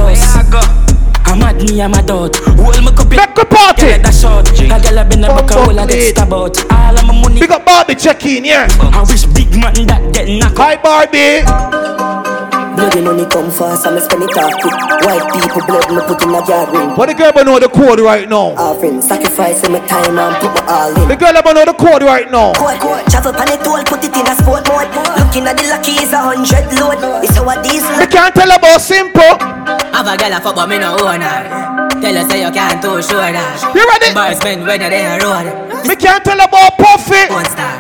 my 1.38 1.52
dose 1.52 1.62
I'm 1.62 1.66
me, 1.66 1.82
I'm 1.82 1.94
a 1.94 2.02
dot 2.02 2.36
Hold 2.36 2.82
my 2.84 2.92
cup 2.92 3.10
Make 3.10 3.38
a 3.38 3.44
party. 3.44 3.86
Get 3.86 4.02
that 4.02 4.14
shot 4.14 4.48
A 4.50 4.80
girl 4.80 4.98
a 4.98 5.04
been 5.04 5.24
a 5.24 5.28
Bump 5.28 5.48
back 5.48 5.50
a 5.50 5.54
hole 5.54 5.78
up 5.78 5.84
I 5.84 5.86
get 5.86 5.98
late. 5.98 6.16
stab 6.16 6.32
out 6.32 6.58
All 6.70 6.98
of 6.98 7.06
my 7.06 7.20
money 7.20 7.40
Big 7.40 7.50
up 7.50 7.64
Barbie 7.64 7.94
check 7.94 8.24
in, 8.26 8.44
yeah. 8.44 8.68
I 8.80 9.04
wish 9.08 9.24
big 9.26 9.50
man 9.52 9.86
that 9.86 10.12
get 10.12 10.28
knocked 10.28 10.58
Hi 10.58 10.76
Barbie. 10.76 12.37
Bloody 12.78 13.02
money 13.02 13.26
come 13.26 13.50
fast, 13.50 13.90
I'ma 13.90 13.98
spend 13.98 14.22
it 14.22 14.38
off 14.38 14.54
quick. 14.62 14.70
White 15.02 15.26
people 15.34 15.66
blood, 15.66 15.90
me 15.90 15.98
put 16.06 16.22
in 16.22 16.30
a 16.30 16.38
yard 16.46 16.70
ring. 16.70 16.94
What 16.94 17.10
the 17.10 17.14
girl 17.18 17.32
but 17.34 17.42
know 17.42 17.58
the 17.58 17.66
code 17.66 17.98
right 17.98 18.28
now? 18.30 18.54
Offering, 18.54 19.02
sacrificing 19.02 19.72
my 19.74 19.82
time 19.90 20.14
and 20.14 20.38
put 20.38 20.54
my 20.54 20.62
all 20.70 20.94
in. 20.94 21.08
The 21.10 21.16
girl 21.18 21.34
but 21.42 21.58
know 21.58 21.66
the 21.66 21.74
code 21.74 22.06
right 22.06 22.30
now. 22.30 22.54
Code, 22.54 22.78
code, 22.78 23.02
travel 23.10 23.34
pan 23.34 23.50
it 23.50 23.66
all, 23.66 23.82
put 23.82 24.06
it 24.06 24.14
in 24.14 24.22
a 24.22 24.34
sport 24.38 24.62
mode. 24.70 24.86
Looking 25.18 25.50
at 25.50 25.58
the 25.58 25.66
lucky 25.66 25.98
is 25.98 26.14
a 26.14 26.22
hundred 26.22 26.70
load. 26.78 27.02
It's 27.26 27.34
how 27.34 27.50
our 27.50 27.58
diesel. 27.66 27.98
Me 27.98 28.06
can't 28.06 28.30
tell 28.30 28.54
about 28.54 28.78
simple. 28.78 29.34
Have 29.98 30.06
a 30.06 30.14
girl 30.14 30.30
a 30.30 30.38
fuck 30.38 30.54
but 30.54 30.68
me 30.68 30.78
no 30.78 30.94
own 31.02 31.20
her 31.20 31.98
Tell 31.98 32.14
her 32.14 32.30
say 32.30 32.46
you 32.46 32.52
can't 32.52 32.78
too 32.80 33.02
sure 33.02 33.18
that 33.18 33.58
You 33.74 33.82
ready? 33.82 34.14
Bars 34.14 34.38
spend 34.38 34.62
when 34.62 34.80
you're 34.80 34.90
there 34.90 35.18
road 35.18 35.50
Me 35.88 35.96
can't 35.96 36.22
tell 36.22 36.38
about 36.38 36.78
Puffy. 36.78 37.26
One 37.26 37.44
star 37.44 37.77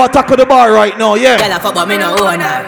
Big 0.00 0.08
up 0.08 0.16
water 0.16 0.28
to 0.32 0.36
the 0.36 0.46
bar 0.46 0.72
right 0.72 0.96
now, 0.96 1.12
yeah. 1.12 1.36
Girl 1.36 1.52
a 1.52 1.60
fuck 1.60 1.74
but 1.74 1.84
me 1.84 1.98
no 2.00 2.16
own 2.16 2.40
her 2.40 2.64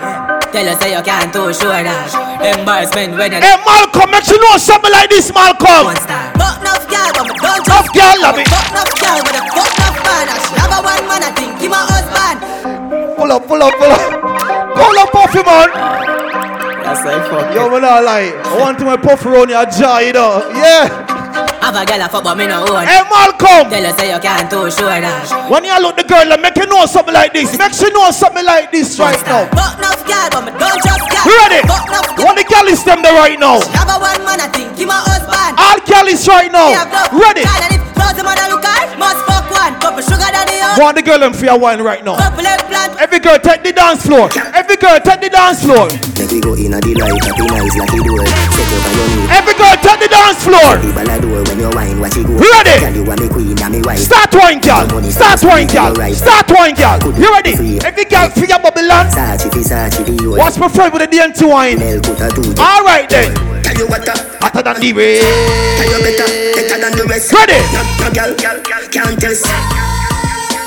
Tell 0.52 0.68
her 0.68 0.76
say 0.76 0.92
you 0.92 1.00
can't 1.00 1.32
too 1.32 1.48
sure 1.56 1.80
that 1.80 2.12
Them 2.44 2.60
bars 2.68 2.92
spend 2.92 3.16
when 3.16 3.32
you're 3.32 3.40
Hey 3.40 3.56
Malcolm, 3.64 4.12
make 4.12 4.28
you 4.28 4.36
know 4.36 4.60
something 4.60 4.92
like 4.92 5.08
this, 5.08 5.32
Malcolm. 5.32 5.88
One 5.88 5.96
star 5.96 6.28
But 6.36 6.60
enough 6.60 6.84
girl 6.92 7.08
but 7.16 7.24
me 7.24 7.32
don't 7.40 7.64
Enough 7.64 7.88
trust 7.88 7.96
girl, 7.96 8.16
love 8.20 8.36
it. 8.36 8.52
But 8.52 8.68
enough 8.68 8.92
girl 9.00 9.16
with 9.24 9.40
a 9.40 9.42
fuck 9.48 9.72
enough 9.80 9.98
man 10.04 10.26
And 10.28 10.40
she 10.44 10.54
have 10.60 10.76
a 10.76 10.80
one 10.84 11.04
man 11.08 11.22
I 11.24 11.30
think 11.32 11.56
he 11.56 11.72
my 11.72 11.80
husband 11.88 12.36
Pull 13.16 13.32
up, 13.32 13.48
pull 13.48 13.62
up, 13.64 13.72
pull 13.80 13.92
up. 13.96 14.12
Pull 14.76 14.98
up, 15.00 15.08
Puffy, 15.16 15.40
man. 15.40 15.68
That's 16.84 17.00
like 17.00 17.24
fuck 17.32 17.48
Yo, 17.56 17.72
man, 17.72 17.88
I 17.88 18.04
like. 18.04 18.36
I 18.44 18.60
want 18.60 18.76
to 18.76 18.84
my 18.84 19.00
Puffy 19.00 19.32
around 19.32 19.48
your 19.48 19.64
jaw, 19.72 20.04
you 20.04 20.12
know. 20.12 20.52
Yeah. 20.52 21.01
Have 21.72 21.88
a 21.88 21.88
girl 21.88 22.04
a 22.04 22.08
fuck 22.12 22.24
but 22.24 22.36
me 22.36 22.44
no 22.44 22.68
own 22.68 22.84
Hey, 22.84 23.00
Malcolm. 23.08 23.72
Tell 23.72 23.80
her 23.80 23.96
say 23.96 24.12
you 24.12 24.20
can't 24.20 24.44
too 24.52 24.68
sure 24.68 24.92
that 24.92 25.24
When 25.48 25.64
you 25.64 25.72
look 25.80 25.96
the 25.96 26.04
girl, 26.04 26.28
like, 26.28 26.44
make 26.44 26.56
you 26.60 26.68
know 26.68 26.84
something 26.84 27.16
like 27.16 27.32
this. 27.32 27.56
Make 27.56 27.72
you 27.80 27.88
know 27.96 28.12
something 28.12 28.44
like 28.44 28.68
this 28.68 29.00
right 29.00 29.16
now. 29.24 29.48
But 29.56 29.80
enough 29.80 30.04
girl 30.04 30.28
but 30.36 30.42
me 30.44 30.50
don't 30.60 30.76
trust 30.84 31.08
girl 31.08 31.24
You 31.24 31.32
ready? 31.48 31.60
But 31.64 31.80
enough 31.88 32.12
girl 32.12 32.24
What 32.28 32.36
the 32.36 32.44
girl 32.44 32.68
is 32.68 32.84
them 32.84 33.00
there 33.00 33.16
right 33.16 33.40
now? 33.40 33.64
Have 33.72 33.88
a 33.88 33.96
one 33.96 34.20
man 34.20 34.44
I 34.44 34.52
think 34.52 34.76
he 34.76 34.84
my 34.84 35.00
husband 35.00 35.56
All 35.56 35.80
girl 35.88 36.06
is 36.12 36.20
right 36.28 36.52
now. 36.52 36.68
Me 36.68 36.76
have 36.76 36.92
no 36.92 37.08
Ready? 37.16 37.48
And 37.48 37.72
if 37.72 37.82
close 37.96 38.20
the 38.20 38.24
mother 38.28 38.44
look 38.52 38.68
hard 38.68 38.92
Must 39.00 39.24
fuck 39.24 39.48
one 39.48 39.72
Couple 39.80 40.04
sugar 40.04 40.28
daddy 40.28 40.51
out 40.72 40.78
Want 40.80 40.96
the 40.96 41.02
girl 41.02 41.18
them 41.20 41.32
for 41.32 41.44
your 41.44 41.58
wine 41.58 41.82
right 41.82 42.04
now. 42.04 42.16
Every 42.98 43.20
girl 43.20 43.38
take 43.38 43.62
the 43.62 43.72
dance 43.72 44.06
floor. 44.06 44.28
Every 44.56 44.76
girl 44.76 44.98
take 45.00 45.20
the 45.20 45.28
dance 45.28 45.60
floor. 45.62 45.88
Make 46.16 46.30
we 46.30 46.40
go 46.40 46.54
in 46.54 46.72
a 46.72 46.80
the 46.80 46.94
light, 46.96 47.18
happy 47.20 47.44
nice 47.50 47.76
like 47.76 47.92
you 47.92 48.02
do 48.04 48.14
it. 48.22 48.28
Set 48.30 48.72
up 48.72 48.86
on 48.88 48.94
your. 48.96 49.26
Every 49.36 49.54
girl 49.58 49.76
take 49.82 50.00
the 50.00 50.08
dance 50.08 50.40
floor. 50.40 50.70
The 50.80 50.90
ballador 50.96 51.42
when 51.50 51.58
you 51.60 51.70
wine, 51.76 51.98
watch 52.00 52.16
it 52.16 52.24
go. 52.24 52.38
Ready? 52.38 52.76
Tell 52.80 52.94
you 52.94 53.04
I'm 53.04 53.18
me 53.20 53.28
queen, 53.28 53.58
I'm 53.60 53.72
me 53.72 53.80
wife. 53.82 53.98
Start 54.00 54.32
wine, 54.32 54.60
girl. 54.62 54.86
Start 55.10 55.42
wine, 55.44 55.68
girl. 55.68 55.92
Start 56.14 56.48
wine, 56.48 56.74
girl. 56.78 56.98
You 57.18 57.28
ready? 57.34 57.52
Every 57.84 58.06
girl 58.06 58.30
for 58.30 58.46
your 58.46 58.60
bubble 58.62 58.86
land. 58.86 59.12
Sachi 59.12 59.52
fi 59.52 59.60
sachi 59.60 60.06
fi 60.06 60.14
yours. 60.22 60.38
What's 60.38 60.56
my 60.56 60.68
friend 60.68 60.92
with 60.94 61.02
the 61.04 61.10
DNT 61.10 61.42
wine? 61.48 61.78
Mel 61.78 62.00
put 62.00 62.20
a 62.22 62.30
two. 62.32 62.54
All 62.62 62.84
right 62.86 63.08
then. 63.10 63.34
Tell 63.62 63.76
you 63.76 63.86
what, 63.88 64.08
uh, 64.08 64.16
Hotter 64.40 64.62
than 64.62 64.80
the 64.80 64.92
rain. 64.94 65.20
tell 65.20 65.90
you 65.90 66.00
better, 66.00 66.28
better 66.56 66.78
than 66.80 66.92
the 66.96 67.04
rest. 67.10 67.32
Ready? 67.32 67.60
No, 67.76 67.82
no 68.00 68.08
girl, 68.14 68.32
girl, 68.40 68.58
girl 68.62 68.84
can't 68.88 69.18
test. 69.20 69.91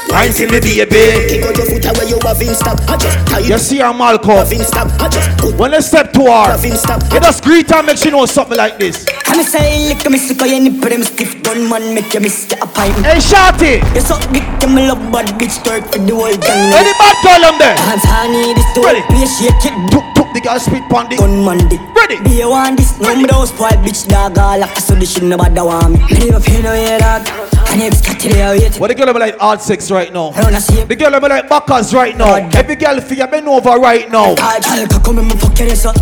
Wine 0.10 0.32
for 0.32 0.48
me, 0.48 0.60
baby. 0.60 1.28
Kick 1.28 1.44
out 1.44 1.58
your 1.58 1.65
foot 1.68 1.86
away, 1.91 2.08
you 2.08 2.20
have 2.24 2.41
in 2.41 2.56
stock. 2.56 2.80
I 2.88 2.96
just 2.98 3.18
tie 3.28 3.39
You 3.39 3.58
see 3.58 3.80
her, 3.80 3.94
Malcolm. 3.94 4.38
Have 4.39 4.52
in 4.52 4.63
stock. 4.63 4.88
I 5.02 5.10
just 5.10 5.30
put. 5.38 5.56
When 5.56 5.72
they 5.72 5.82
step 5.82 6.13
to 6.13 6.22
her, 6.24 6.56
Have 6.56 6.63
in 6.63 6.78
stock. 6.78 7.02
you 7.12 7.20
just 7.20 7.44
greet 7.44 7.70
her, 7.72 7.84
make 7.84 7.98
she 7.98 8.12
know 8.12 8.26
something 8.26 8.58
like 8.58 8.78
this. 8.80 9.06
I'm 9.28 9.44
say 9.44 9.89
lick 9.89 10.08
me 10.10 10.18
sick 10.18 10.39
of 10.41 10.48
your 10.48 10.62
nipple 10.62 10.89
them 10.89 11.04
stiff 11.04 11.41
gun 11.44 11.68
man 11.68 11.94
make 11.94 12.13
you 12.13 12.22
miss 12.22 12.48
your 12.50 12.63
appointment. 12.63 13.06
Hey, 13.06 13.20
shorty. 13.20 13.84
You 13.94 14.02
suck 14.02 14.22
dick 14.32 14.46
to 14.62 14.68
me 14.68 14.88
love 14.88 15.04
bad 15.12 15.28
bitch 15.36 15.60
twerk 15.65 15.84
for 15.91 16.00
the 16.00 16.13
whole 16.15 16.38
gang. 16.38 16.72
Any 16.72 16.94
bad 16.96 17.15
girl 17.26 17.41
them 17.52 17.56
there? 17.60 17.76
Hands 17.76 18.06
honey 18.08 18.54
this 18.56 18.68
to 18.76 18.82
Ready? 18.88 19.02
me 19.12 19.28
shake 19.28 19.65
it. 19.68 19.76
Took, 19.91 20.06
took 20.15 20.30
the 20.34 20.39
girl 20.39 20.60
spit 20.60 20.84
pon 20.89 21.10
the 21.10 21.18
Gun 21.18 21.44
man 21.44 21.60
dick. 21.68 21.82
Ready? 21.96 22.22
Be 22.24 22.39
you 22.39 22.50
want 22.50 22.78
this? 22.78 22.96
No 23.02 23.12
me 23.15 23.26
don't 23.26 23.48
spoil 23.48 23.76
bitch 23.84 24.08
dog 24.08 24.38
all 24.38 24.60
like 24.60 24.78
so 24.80 24.96
the 24.96 25.06
shit 25.06 25.24
nobody 25.24 25.60
want 25.60 25.91
me. 25.91 26.00
Me 26.15 26.30
never 26.32 26.62
no 26.63 26.72
yeah 26.74 27.00
dog. 27.20 27.28
And 27.76 27.84
it's 27.84 28.00
got 28.00 28.18
to 28.22 28.30
the 28.30 28.56
wait. 28.56 28.80
What 28.80 28.88
the 28.88 28.96
girl 28.96 29.12
be 29.12 29.20
like 29.20 29.38
hard 29.38 29.60
sex 29.60 29.92
right 29.92 30.08
now? 30.14 30.32
I 30.32 30.44
wanna 30.44 30.62
see 30.62 30.86
The 30.86 30.96
girl 30.96 31.12
be 31.20 31.28
like 31.28 31.50
backers 31.50 31.94
right 31.94 32.16
now. 32.16 32.36
Every 32.56 32.78
girl 32.78 33.02
feel 33.02 33.18
you 33.18 33.28
bend 33.28 33.50
over 33.50 33.72
right 33.72 34.10
now. 34.10 34.34
Hard 34.40 34.64
girl 34.64 35.00
come 35.04 35.20
in 35.20 35.28
my 35.28 35.36
fuck 35.36 35.60
your 35.60 35.68
ass 35.68 35.84
up. 35.86 35.98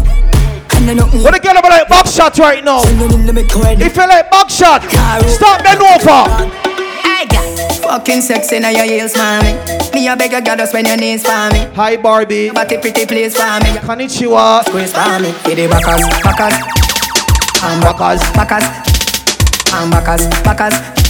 And 0.77 0.87
then 0.87 0.97
nothing. 0.97 1.23
What 1.23 1.33
the 1.33 1.39
girl 1.39 1.57
be 1.57 1.69
like 1.69 1.89
back 1.89 2.05
shot 2.05 2.37
right 2.37 2.63
now? 2.63 2.81
Send 2.83 3.01
them 3.01 3.21
in 3.21 3.25
the 3.25 3.33
make 3.33 3.51
head. 3.51 3.81
If 3.81 3.95
you 3.95 4.05
like 4.07 4.29
back 4.29 4.51
shot, 4.51 4.83
stop 5.25 5.63
bend 5.63 5.81
over. 5.81 6.29
I 7.09 7.25
got 7.25 7.81
Fucking 7.81 8.21
sexy 8.21 8.59
now 8.59 8.69
your 8.69 8.85
heels, 8.85 9.17
mommy. 9.17 9.57
Me 9.95 10.07
a 10.07 10.15
beg 10.15 10.31
you, 10.31 10.41
girl, 10.43 10.57
just 10.57 10.75
when 10.75 10.85
your 10.85 10.97
knees 10.97 11.23
for 11.25 11.49
me. 11.49 11.65
Hi 11.73 11.97
Barbie. 11.97 12.51
Body 12.51 12.77
pretty 12.77 13.07
please 13.07 13.35
for 13.35 13.49
me. 13.65 13.73
Konnichiwa. 13.81 14.63
Squeeze 14.69 14.93
for 14.93 15.17
me. 15.17 15.33
Hit 15.49 15.57
the 15.57 15.65
backers, 15.73 16.05
backers. 16.21 16.53
And 17.65 17.81
backers, 17.81 18.21
backers. 18.37 18.65
And 19.73 19.89
backers, 19.89 20.29
backers. 20.45 21.02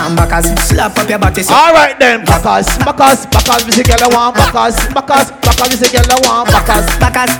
And 0.00 0.14
backers. 0.16 0.46
Slap 0.62 0.96
up 0.96 1.08
your 1.08 1.18
body 1.18 1.42
so. 1.42 1.54
All 1.54 1.74
right 1.74 1.98
then, 1.98 2.24
backers, 2.24 2.66
backers, 2.78 3.26
backers. 3.26 3.66
We 3.66 3.72
say 3.72 3.82
girl 3.82 3.98
I 4.06 4.08
want 4.14 4.36
backers, 4.36 4.76
backers, 4.94 5.30
backers. 5.42 5.68
We 5.70 5.76
say 5.76 5.90
girl 5.90 6.06
I 6.06 6.16
want 6.22 6.48
backers. 6.50 6.86
Backers. 7.02 7.34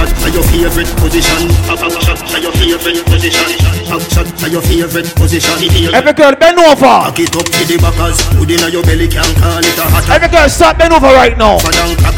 Back 0.00 0.16
to 0.22 0.30
your 0.32 0.44
favorite 0.48 0.88
position. 0.96 1.48
Back 1.66 1.78
shot 2.00 2.18
to 2.30 2.40
your 2.40 2.52
favorite 2.52 3.04
position. 3.04 3.48
Back 3.90 4.00
shot 4.08 4.26
to 4.38 4.46
your 4.50 4.62
favorite 4.62 5.14
position. 5.14 5.94
Every 5.94 6.12
girl 6.12 6.34
bend 6.36 6.58
over. 6.58 6.80
Back 6.80 7.18
it 7.18 7.34
up 7.36 7.44
to 7.44 7.62
the 7.66 7.76
backers. 7.78 8.22
Put 8.38 8.50
in 8.50 8.72
your 8.72 8.82
belly, 8.84 9.08
can't 9.08 9.34
call 9.36 9.58
it 9.58 9.78
a 9.78 9.82
hot. 9.90 10.08
Every 10.08 10.28
girl 10.28 10.48
stop 10.48 10.78
bend 10.78 10.94
over 10.94 11.10
right 11.12 11.36
now. 11.36 11.58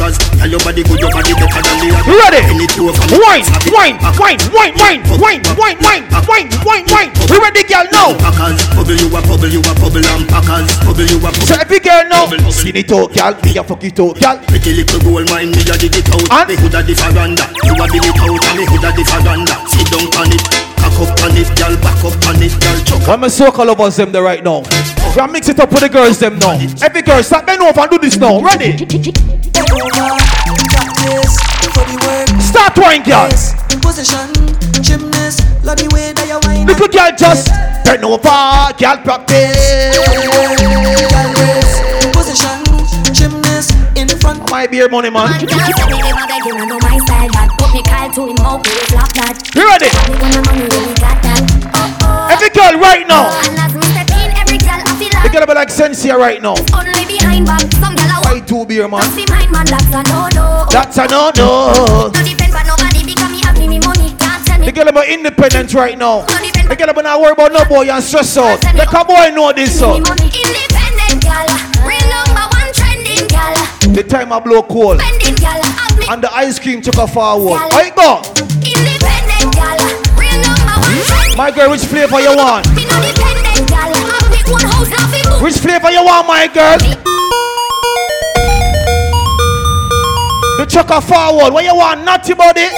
Crackers. 0.03 0.19
Tell 0.39 0.51
your 0.51 0.61
body 0.61 0.83
good, 0.83 0.99
your 0.99 1.11
body 1.11 1.33
better 1.35 1.63
than 1.63 1.79
the 1.79 1.95
other. 1.95 2.11
Ready? 2.11 2.43
Wine, 3.23 3.47
wine, 3.71 3.97
wine, 4.19 4.39
wine, 4.51 4.75
wine, 4.75 5.03
wine, 5.23 5.43
wine, 5.55 5.79
wine, 5.79 6.07
wine, 6.27 6.49
wine, 6.67 6.85
wine. 6.91 7.11
We 7.31 7.39
ready, 7.39 7.63
girl 7.63 7.87
now. 7.93 8.19
Packers, 8.19 8.59
bubble 8.75 8.99
you 8.99 9.07
a 9.07 9.21
bubble, 9.23 9.47
you 9.47 9.63
a 9.63 9.73
bubble 9.79 10.03
and 10.03 10.27
packers, 10.27 10.71
bubble 10.83 11.07
you 11.07 11.19
a 11.19 11.31
bubble. 11.31 11.47
So 11.47 11.55
every 11.55 11.79
girl 11.79 12.03
now, 12.11 12.27
skin 12.51 12.77
it 12.77 12.91
out, 12.91 13.15
girl. 13.15 13.35
Me 13.47 13.57
a 13.57 13.63
fuck 13.63 13.85
it 13.85 14.01
out, 14.01 14.19
girl. 14.19 14.39
Pretty 14.51 14.75
little 14.75 15.01
gold 15.07 15.31
mine, 15.31 15.55
me 15.55 15.63
a 15.63 15.75
dig 15.79 15.95
it 15.95 16.11
out. 16.11 16.49
Me 16.49 16.57
hood 16.59 16.75
a 16.75 16.83
the 16.83 16.95
veranda, 16.99 17.47
you 17.63 17.75
a 17.79 17.87
dig 17.87 18.03
it 18.03 18.19
out, 18.19 18.43
and 18.43 18.59
me 18.59 18.65
hood 18.67 18.83
a 18.83 18.91
the 18.91 19.03
veranda. 19.07 19.62
Sit 19.83 19.99
down 19.99 20.07
on 20.15 20.31
it, 20.31 20.43
cock 20.79 20.95
up 21.03 21.11
on 21.25 21.37
it, 21.37 21.49
girl, 21.59 21.75
back 21.83 21.99
up 22.05 22.15
on 22.29 22.41
it, 22.41 22.55
girl, 22.61 22.85
chuck 22.85 23.09
When 23.09 23.21
my 23.21 23.27
circle 23.27 23.67
lovers 23.67 23.97
them 23.97 24.13
there 24.13 24.23
right 24.23 24.45
now. 24.45 24.63
We 25.17 25.21
are 25.21 25.27
mix 25.27 25.49
it 25.49 25.59
up 25.59 25.73
with 25.73 25.81
the 25.81 25.89
girls 25.89 26.21
them 26.21 26.39
now. 26.39 26.53
Every 26.81 27.03
girl 27.03 27.21
stop 27.21 27.47
bend 27.47 27.63
over 27.63 27.81
and 27.81 27.91
do 27.91 27.99
this 27.99 28.17
now. 28.17 28.41
Ready? 28.41 28.77
Start 32.39 32.79
wine, 32.79 33.03
girl. 33.03 33.29
Position. 33.83 34.31
Little 36.65 36.89
girl 36.89 37.11
just 37.19 37.49
bend 37.85 38.05
over, 38.05 38.73
girl 38.79 38.99
practice. 39.03 39.99
Position, 42.13 42.33
gymnast, 42.33 42.33
in 42.33 42.37
front 42.37 42.72
my 44.63 44.69
beer 44.69 44.89
money, 44.89 45.11
man. 45.11 45.41
You 45.41 45.47
ready? 49.67 49.89
Every 52.31 52.51
girl 52.51 52.79
right 52.79 53.05
now. 53.09 53.43
The 55.23 55.31
girl 55.33 55.47
be 55.47 55.55
like 55.55 55.69
Sensia 55.69 56.17
right 56.17 56.41
now. 56.41 56.55
Only 56.73 57.05
behind 57.07 57.47
back, 57.47 57.73
some 57.73 57.97
two 58.47 58.65
beer, 58.65 58.87
man. 58.87 59.01
That's 59.01 59.95
a 59.95 60.03
no 60.13 60.29
no. 60.35 60.67
That's 60.71 60.99
a 60.99 61.07
no 61.09 61.33
no. 61.37 62.13
The 64.65 64.71
girl 64.73 64.89
about 64.89 65.09
independent 65.09 65.75
right 65.75 65.99
now. 65.99 66.25
The 66.69 66.77
girl 66.79 66.91
about 66.91 67.03
not 67.03 67.21
worry 67.21 67.33
about 67.33 67.53
no 67.53 67.65
boy 67.65 67.91
and 67.91 68.03
stress 68.05 68.37
out. 68.37 68.61
The 68.61 68.87
cowboy 68.89 69.35
know 69.35 69.53
this, 69.53 69.77
so. 69.77 70.01
The 73.93 74.03
time 74.03 74.33
I 74.33 74.41
blow 74.41 74.63
cold 74.63 75.01
spending 75.05 75.37
girl, 75.37 75.61
have 75.61 75.99
me 76.01 76.07
and 76.09 76.25
the 76.25 76.33
ice 76.33 76.59
cream 76.59 76.81
took 76.81 76.97
a 76.97 77.07
forward. 77.07 77.61
I 77.77 77.93
go. 77.93 78.25
independent 78.65 79.53
girl, 79.53 79.77
real 80.17 80.33
number 80.41 80.81
one. 80.81 81.37
My 81.37 81.53
girl, 81.53 81.69
which 81.69 81.85
flavor 81.85 82.17
you 82.25 82.33
want? 82.33 82.65
Me 82.73 82.89
no 82.89 82.97
dependent 83.05 83.69
girl, 83.69 83.93
have 83.93 84.25
me 84.33 84.41
one 84.49 84.65
house, 84.65 84.89
have 84.97 85.13
me 85.13 85.21
book. 85.29 85.45
Which 85.45 85.61
flavor 85.61 85.93
you 85.93 86.01
want, 86.01 86.25
my 86.25 86.49
girl? 86.49 86.81
The 90.57 90.65
chucker 90.65 91.05
forward. 91.05 91.53
What 91.53 91.61
you 91.69 91.77
want, 91.77 92.01
naughty 92.01 92.33
body? 92.33 92.73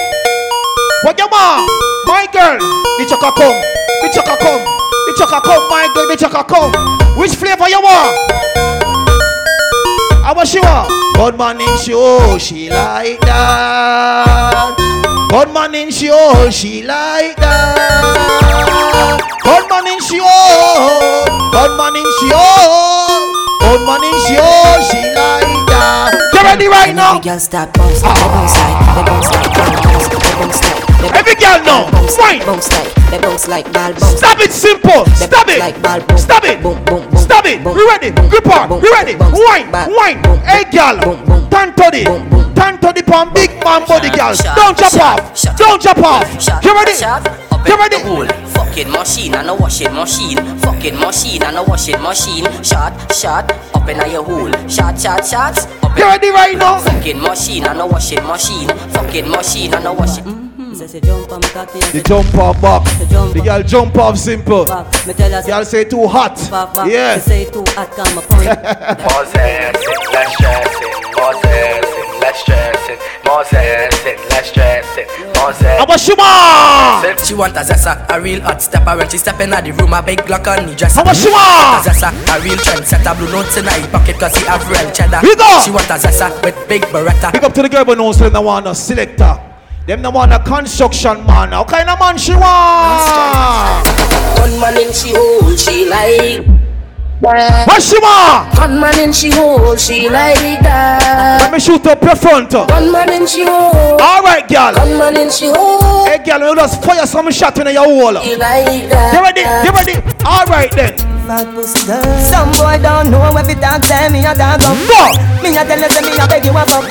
What 1.07 1.15
you 1.15 1.31
want? 1.31 1.63
My 2.11 2.27
girl. 2.27 2.59
The 2.99 3.07
chucker 3.07 3.31
come. 3.39 3.55
The 4.03 4.11
chucker 4.11 4.35
come. 4.43 4.63
The 5.07 5.15
chucker 5.15 5.39
come, 5.47 5.63
my 5.71 5.87
girl. 5.95 6.11
The 6.11 6.17
chucker 6.19 6.43
come. 6.43 6.75
Which 7.15 7.39
flavor 7.39 7.71
you 7.71 7.79
want? 7.79 8.74
How 10.25 10.33
much 10.33 10.49
she 10.49 10.59
want? 10.59 10.89
Good 11.13 11.37
man 11.37 11.61
in 11.61 11.77
show, 11.77 12.39
she 12.39 12.67
like 12.67 13.21
that. 13.21 14.73
Good 15.29 15.53
man 15.53 15.75
in 15.75 15.91
show, 15.91 16.49
she 16.49 16.81
like 16.81 17.35
that. 17.37 19.21
Good 19.45 19.69
man 19.69 19.85
in 19.85 20.01
show, 20.01 20.25
good 21.53 21.77
man 21.77 21.93
in 21.93 22.09
show, 22.25 23.21
good 23.61 23.85
man 23.85 24.01
in 24.01 24.17
show, 24.25 24.81
she 24.89 25.13
like 25.13 25.45
that. 25.69 26.17
You 26.33 26.41
ready 26.41 26.67
right 26.73 26.95
now? 26.95 27.19
Girl, 27.21 27.37
stop 27.37 27.71
bounce, 27.77 28.01
bounce 28.01 28.17
bounce 28.25 28.57
like, 28.57 28.81
they 28.97 29.03
bounce, 29.05 29.29
bounce 29.29 30.57
like, 30.65 30.79
they 30.79 30.84
Every 31.15 31.35
girl 31.35 31.59
now, 31.63 31.91
bounce 31.91 32.17
wine. 32.17 32.39
like, 32.39 32.45
bounce 32.47 32.69
like, 32.71 32.93
they 33.11 33.19
bounce 33.19 33.47
like 33.47 33.65
ball 33.73 33.91
bounce. 33.93 34.17
Stop 34.17 34.39
it, 34.39 34.51
simple. 34.51 35.05
Stop 35.15 35.47
it. 35.49 35.59
like 35.59 35.81
ball 35.81 35.99
bounce. 36.01 36.23
Stop 36.23 36.43
it. 36.45 36.61
Boom, 36.61 36.83
boom, 36.85 37.07
boom. 37.09 37.17
Stop 37.17 37.45
it. 37.45 37.63
boom, 37.63 37.75
We 37.75 37.85
ready? 37.87 38.11
Grip 38.29 38.43
boom, 38.43 38.81
We 38.81 38.89
ready? 38.91 39.15
Wine, 39.15 39.71
wine. 39.71 40.17
Hey, 40.43 40.63
girl. 40.71 40.97
Turn 41.49 41.73
to 41.75 41.85
the. 41.91 42.03
Turn 42.55 42.79
to 42.79 42.93
the 42.93 43.03
palm, 43.03 43.33
big 43.33 43.51
man 43.63 43.85
body, 43.85 44.09
girl. 44.09 44.33
Shot, 44.33 44.55
Don't 44.55 44.77
jump 44.77 44.91
shot, 44.93 45.19
off. 45.19 45.37
shot, 45.37 45.57
Don't 45.57 45.81
jump 45.81 45.99
off. 45.99 46.41
Shot, 46.41 46.63
You 46.63 46.73
ready? 46.73 46.93
shot, 46.93 47.27
up 47.51 47.67
You 47.67 47.77
ready? 47.77 47.97
the 47.97 48.03
hole. 48.07 48.27
Fucking 48.55 48.89
machine 48.91 49.35
and 49.35 49.49
a 49.49 49.55
washing 49.55 49.93
machine. 49.93 50.37
Fucking 50.59 50.97
machine 50.99 51.43
and 51.43 51.57
a 51.57 51.63
washing 51.63 52.01
machine. 52.01 52.45
Shot, 52.63 52.93
shot, 53.13 53.51
up 53.75 53.87
in 53.89 53.97
your 54.11 54.23
hole. 54.23 54.51
Shot, 54.67 54.99
shot, 54.99 55.25
shots. 55.25 55.65
Up 55.83 55.97
You 55.97 56.05
ready 56.05 56.29
right 56.29 56.57
now? 56.57 56.79
Fucking 56.79 57.21
machine 57.21 57.65
and 57.65 57.79
a 57.81 57.85
washing 57.85 58.23
machine. 58.23 58.69
Fucking 58.95 59.29
machine 59.29 59.73
and 59.73 59.85
a 59.85 59.93
washing. 59.93 60.54
Say, 60.75 60.87
say, 60.87 60.99
jump 60.99 61.31
on 61.31 61.41
cocky, 61.41 61.79
The 61.79 62.03
jump 62.03 62.35
off 62.35 62.61
back. 62.61 62.83
The 62.99 63.41
girl 63.41 63.63
jump 63.63 63.95
off 63.97 64.17
simple. 64.17 64.65
back. 64.65 65.07
Me 65.07 65.13
tell 65.13 65.31
her, 65.31 65.41
Girl 65.41 65.63
say 65.63 65.85
too 65.85 66.05
hot. 66.05 66.35
back, 66.51 66.73
back. 66.75 66.91
Yeah. 66.91 67.15
She 67.15 67.21
say 67.21 67.45
too 67.49 67.63
hot, 67.69 67.89
come 67.95 68.11
my 68.15 68.21
point. 68.27 68.43
More 69.07 69.23
zesting, 69.23 70.11
less 70.11 70.33
stressing. 70.35 70.93
More 71.15 71.31
zesting, 71.39 72.19
less 72.19 72.39
stressing. 72.43 72.99
More 73.23 73.43
zesting, 73.47 74.19
less 74.31 74.49
stressing. 74.51 75.07
More 75.39 75.53
zesting. 75.55 75.77
How 75.79 75.85
much 75.85 76.01
she 76.01 76.13
want? 76.13 77.19
She 77.25 77.33
want 77.33 77.55
a 77.55 77.61
zessa, 77.61 78.05
a 78.11 78.19
real 78.19 78.41
hot 78.41 78.61
stepper 78.61 78.97
When 78.97 79.09
she 79.09 79.17
step 79.17 79.39
in 79.39 79.51
the 79.51 79.71
room, 79.79 79.93
a 79.93 80.03
big 80.03 80.19
Glock 80.27 80.45
on 80.47 80.67
the 80.67 80.75
dresser 80.75 80.99
How 80.99 81.05
much 81.05 81.17
she 81.17 81.29
A 81.29 81.31
want? 81.31 81.85
zessa, 81.87 82.11
a 82.11 82.43
real 82.43 82.57
trend 82.57 82.85
setter 82.85 83.15
Blue 83.15 83.31
notes 83.31 83.55
in 83.57 83.63
her 83.65 83.87
pocket 83.91 84.19
cause 84.19 84.35
he 84.35 84.43
have 84.45 84.67
real 84.69 84.91
cheddar 84.91 85.19
We. 85.23 85.29
She 85.63 85.71
want 85.71 85.87
a 85.89 85.95
zessa 85.95 86.29
with 86.43 86.67
big 86.67 86.81
Beretta 86.91 87.31
Big 87.31 87.43
up 87.43 87.53
to 87.53 87.61
the 87.61 87.69
girl 87.69 87.85
but 87.85 87.97
no 87.97 88.11
so 88.11 88.25
them 88.25 88.33
no 88.33 88.41
want 88.41 88.67
a 88.67 88.75
selector. 88.75 89.39
Them 89.87 90.01
no 90.01 90.09
want 90.09 90.33
a 90.33 90.39
construction 90.39 91.23
man. 91.27 91.51
What 91.51 91.67
kind 91.67 91.87
of 91.87 91.99
man 91.99 92.17
she 92.17 92.33
want? 92.33 93.87
One 94.39 94.59
man 94.59 94.81
in 94.81 94.91
she 94.91 95.13
hole, 95.15 95.55
she 95.55 95.87
like. 95.87 96.54
What 97.21 97.81
she 97.81 97.97
want? 97.99 98.57
One 98.59 98.79
man 98.79 98.99
in 98.99 99.13
she 99.13 99.31
hole, 99.31 99.75
she 99.77 100.09
like 100.09 100.59
that. 100.61 101.39
Let 101.41 101.51
me 101.53 101.59
shoot 101.59 101.85
up 101.87 102.03
your 102.03 102.15
front. 102.15 102.53
One 102.53 102.91
man 102.91 103.07
in 103.13 103.25
she 103.25 103.45
hole. 103.47 103.95
All 104.01 104.21
right, 104.21 104.43
girl. 104.47 104.75
One 104.75 104.97
man 104.99 105.15
in 105.17 105.31
she 105.31 105.47
hole. 105.47 106.05
Hey, 106.05 106.19
girl, 106.19 106.43
you 106.43 106.55
just 106.55 106.83
fire 106.83 107.05
some 107.07 107.31
shot 107.31 107.57
in 107.57 107.71
your 107.73 107.87
hole. 107.87 108.19
She 108.21 108.35
like 108.35 108.91
that. 108.91 109.15
You 109.15 109.21
ready? 109.23 109.47
You 109.47 109.71
ready? 109.71 109.95
All 110.27 110.43
right 110.51 110.69
then. 110.75 110.93
Fat 111.25 111.47
pussy 111.55 111.79
girl. 111.87 112.03
Some 112.19 112.51
boy 112.59 112.77
don't 112.83 113.09
know 113.09 113.23
every 113.31 113.55
dog 113.55 113.81
tell 113.81 114.11
me 114.11 114.19
a 114.19 114.35
dog 114.35 114.59
up. 114.61 114.75
Go. 114.85 115.01
Me 115.39 115.55
a 115.55 115.63
tell 115.63 115.79
you 115.79 115.89
say 115.89 116.03
me 116.03 116.19
a 116.19 116.27
beg 116.27 116.43
you 116.43 116.51
a 116.51 116.63
fuck. 116.67 116.83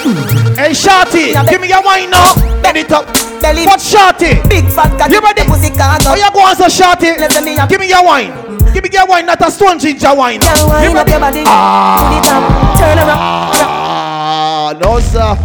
Hey, 0.57 0.73
shorty, 0.73 1.37
give 1.53 1.61
me 1.61 1.69
your 1.69 1.85
wine 1.85 2.09
now. 2.09 2.33
Bend 2.65 2.81
it 2.81 2.91
up. 2.91 3.07
Belly 3.45 3.69
What 3.69 3.79
shorty? 3.81 4.41
big 4.49 4.65
fat 4.73 4.89
cocky. 4.97 5.13
You 5.13 5.21
ready? 5.21 5.45
Pussy 5.45 5.69
cock 5.69 6.01
Oh, 6.09 6.17
you 6.17 6.27
go 6.33 6.41
on, 6.41 6.57
so 6.57 6.67
shorty. 6.73 7.13
Listen 7.21 7.45
me 7.45 7.61
Give 7.69 7.79
me 7.79 7.89
your 7.93 8.03
wine. 8.03 8.33
Give 8.75 8.83
me 8.83 8.89
get 8.91 9.09
wine, 9.09 9.25
not 9.25 9.41
a 9.41 9.51
stone 9.51 9.79
ginger 9.79 10.15
wine. 10.15 10.41
Girl, 10.41 10.69
wind 10.69 10.99
up 10.99 11.07
your 11.09 11.21
body 11.21 11.45
top. 11.45 12.77
Turn 12.77 12.99
around. 12.99 13.55
Ah, 13.63 14.75
no 14.83 14.99
sir. 14.99 15.39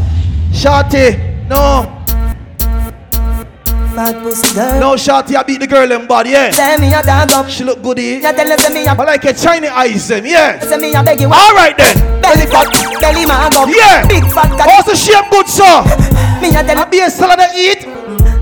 Shorty, 0.52 1.15
no. 1.48 1.96
Pussy 4.24 4.56
girl. 4.56 4.80
No, 4.80 4.96
Shorty, 4.98 5.36
I 5.36 5.44
beat 5.44 5.60
the 5.60 5.68
girl 5.68 5.92
in 5.92 6.08
body, 6.08 6.30
yeah. 6.32 6.52
Say 6.52 6.78
me 6.78 6.88
a 6.94 7.04
dog 7.04 7.32
up. 7.34 7.50
She 7.50 7.63
look 7.65 7.84
good, 7.84 8.00
eh? 8.00 8.15
You 8.15 8.22
tell 8.22 8.50
her 8.50 8.58
say 8.58 8.74
me 8.74 8.86
a. 8.86 8.92
I 8.92 9.04
like 9.04 9.24
her 9.24 9.36
shiny 9.36 9.68
eyes, 9.68 10.08
them, 10.08 10.26
yeah. 10.26 10.60
Say 10.62 10.78
me 10.78 10.94
a 10.96 11.04
beg 11.04 11.20
you. 11.20 11.28
All 11.28 11.54
right 11.54 11.78
then. 11.78 11.98
Belly 12.22 12.48
fat, 12.48 12.72
belly 13.02 13.26
mag 13.26 13.54
up. 13.54 13.68
Yeah. 13.68 14.08
Big 14.08 14.24
fat. 14.32 14.56
Also, 14.72 14.96
shape 14.96 15.30
good, 15.30 15.48
sir. 15.48 15.84
Me 16.42 16.48
a 16.56 16.63
tell 16.63 16.80
I 16.80 16.86
be 16.86 17.02
a 17.02 17.10
salad 17.12 17.39
to 17.39 17.48
eat. 17.54 17.98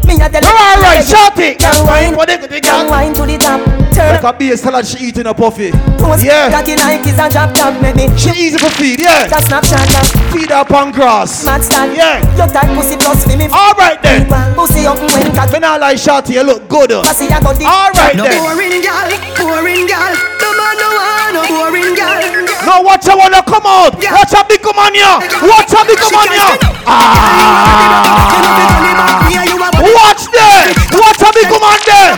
Me 0.08 0.16
a 0.16 0.30
tell 0.30 0.46
All 0.48 0.80
right, 0.82 1.04
Shorty. 1.04 1.56
Girl, 1.60 1.86
wine. 1.86 2.16
What 2.16 2.28
they 2.32 2.38
the 2.38 2.48
Girl, 2.48 2.82
girl? 2.84 2.90
wine 2.90 3.14
to 3.14 3.24
the 3.28 3.38
top. 3.38 3.62
Turn 3.94 4.14
Like 4.14 4.24
a 4.24 4.38
be 4.38 4.52
a 4.52 4.58
salad 4.58 4.86
she 4.86 5.06
eating 5.10 5.26
a 5.28 5.34
puffy. 5.34 5.72
Toast 5.98 6.24
Yeah. 6.24 6.50
Cocky 6.52 6.76
like 6.78 7.06
is 7.06 7.18
a 7.20 7.28
drop 7.30 7.54
top, 7.54 7.76
maybe. 7.82 8.08
She 8.18 8.30
easy 8.38 8.58
for 8.58 8.70
feed, 8.78 9.00
yeah. 9.02 9.28
Just 9.28 9.48
snapshot 9.48 9.84
that. 9.90 10.06
Feed 10.32 10.52
up 10.52 10.72
on 10.72 10.92
grass. 10.92 11.44
Mad 11.46 11.64
stand. 11.64 11.96
Yeah. 11.98 12.22
Your 12.38 12.48
tight 12.48 12.70
pussy 12.78 12.96
plus 12.96 13.26
for 13.26 13.36
me. 13.36 13.48
All 13.52 13.74
right 13.74 14.02
then. 14.02 14.30
Pussy 14.56 14.86
up 14.86 14.98
when 15.02 15.34
cat. 15.34 15.52
Me 15.52 15.60
not 15.60 15.82
like 15.82 15.98
Shorty, 15.98 16.34
you 16.34 16.44
look 16.44 16.68
good. 16.70 16.92
uh. 16.92 17.02
Pussy 17.04 17.26
a 17.28 17.42
go 17.42 17.52
deep. 17.58 17.68
All 17.68 17.92
right 17.92 18.16
No 18.16 18.24
then. 18.24 18.38
boring 18.40 18.82
gal, 18.86 19.10
boring 19.36 19.88
gal. 19.90 20.14
No 20.40 20.50
man 20.56 20.76
no 20.78 20.88
want 20.94 21.34
no 21.34 21.42
boring 21.50 21.96
gal. 21.96 22.47
No, 22.68 22.84
watch 22.84 23.08
I 23.08 23.16
wanna 23.16 23.40
come 23.48 23.64
out. 23.64 23.96
Watch 23.96 24.36
a 24.36 24.44
big 24.44 24.60
man 24.76 24.92
here. 24.92 25.16
Watch 25.40 25.72
big 25.88 26.04
man 26.12 26.28
here. 26.36 26.52
Ah. 26.84 28.28
Watch 29.80 30.28
there. 30.36 30.76
Watch 31.00 31.24
a 31.24 31.32
big 31.32 31.48
man 31.48 31.80
there. 31.88 32.12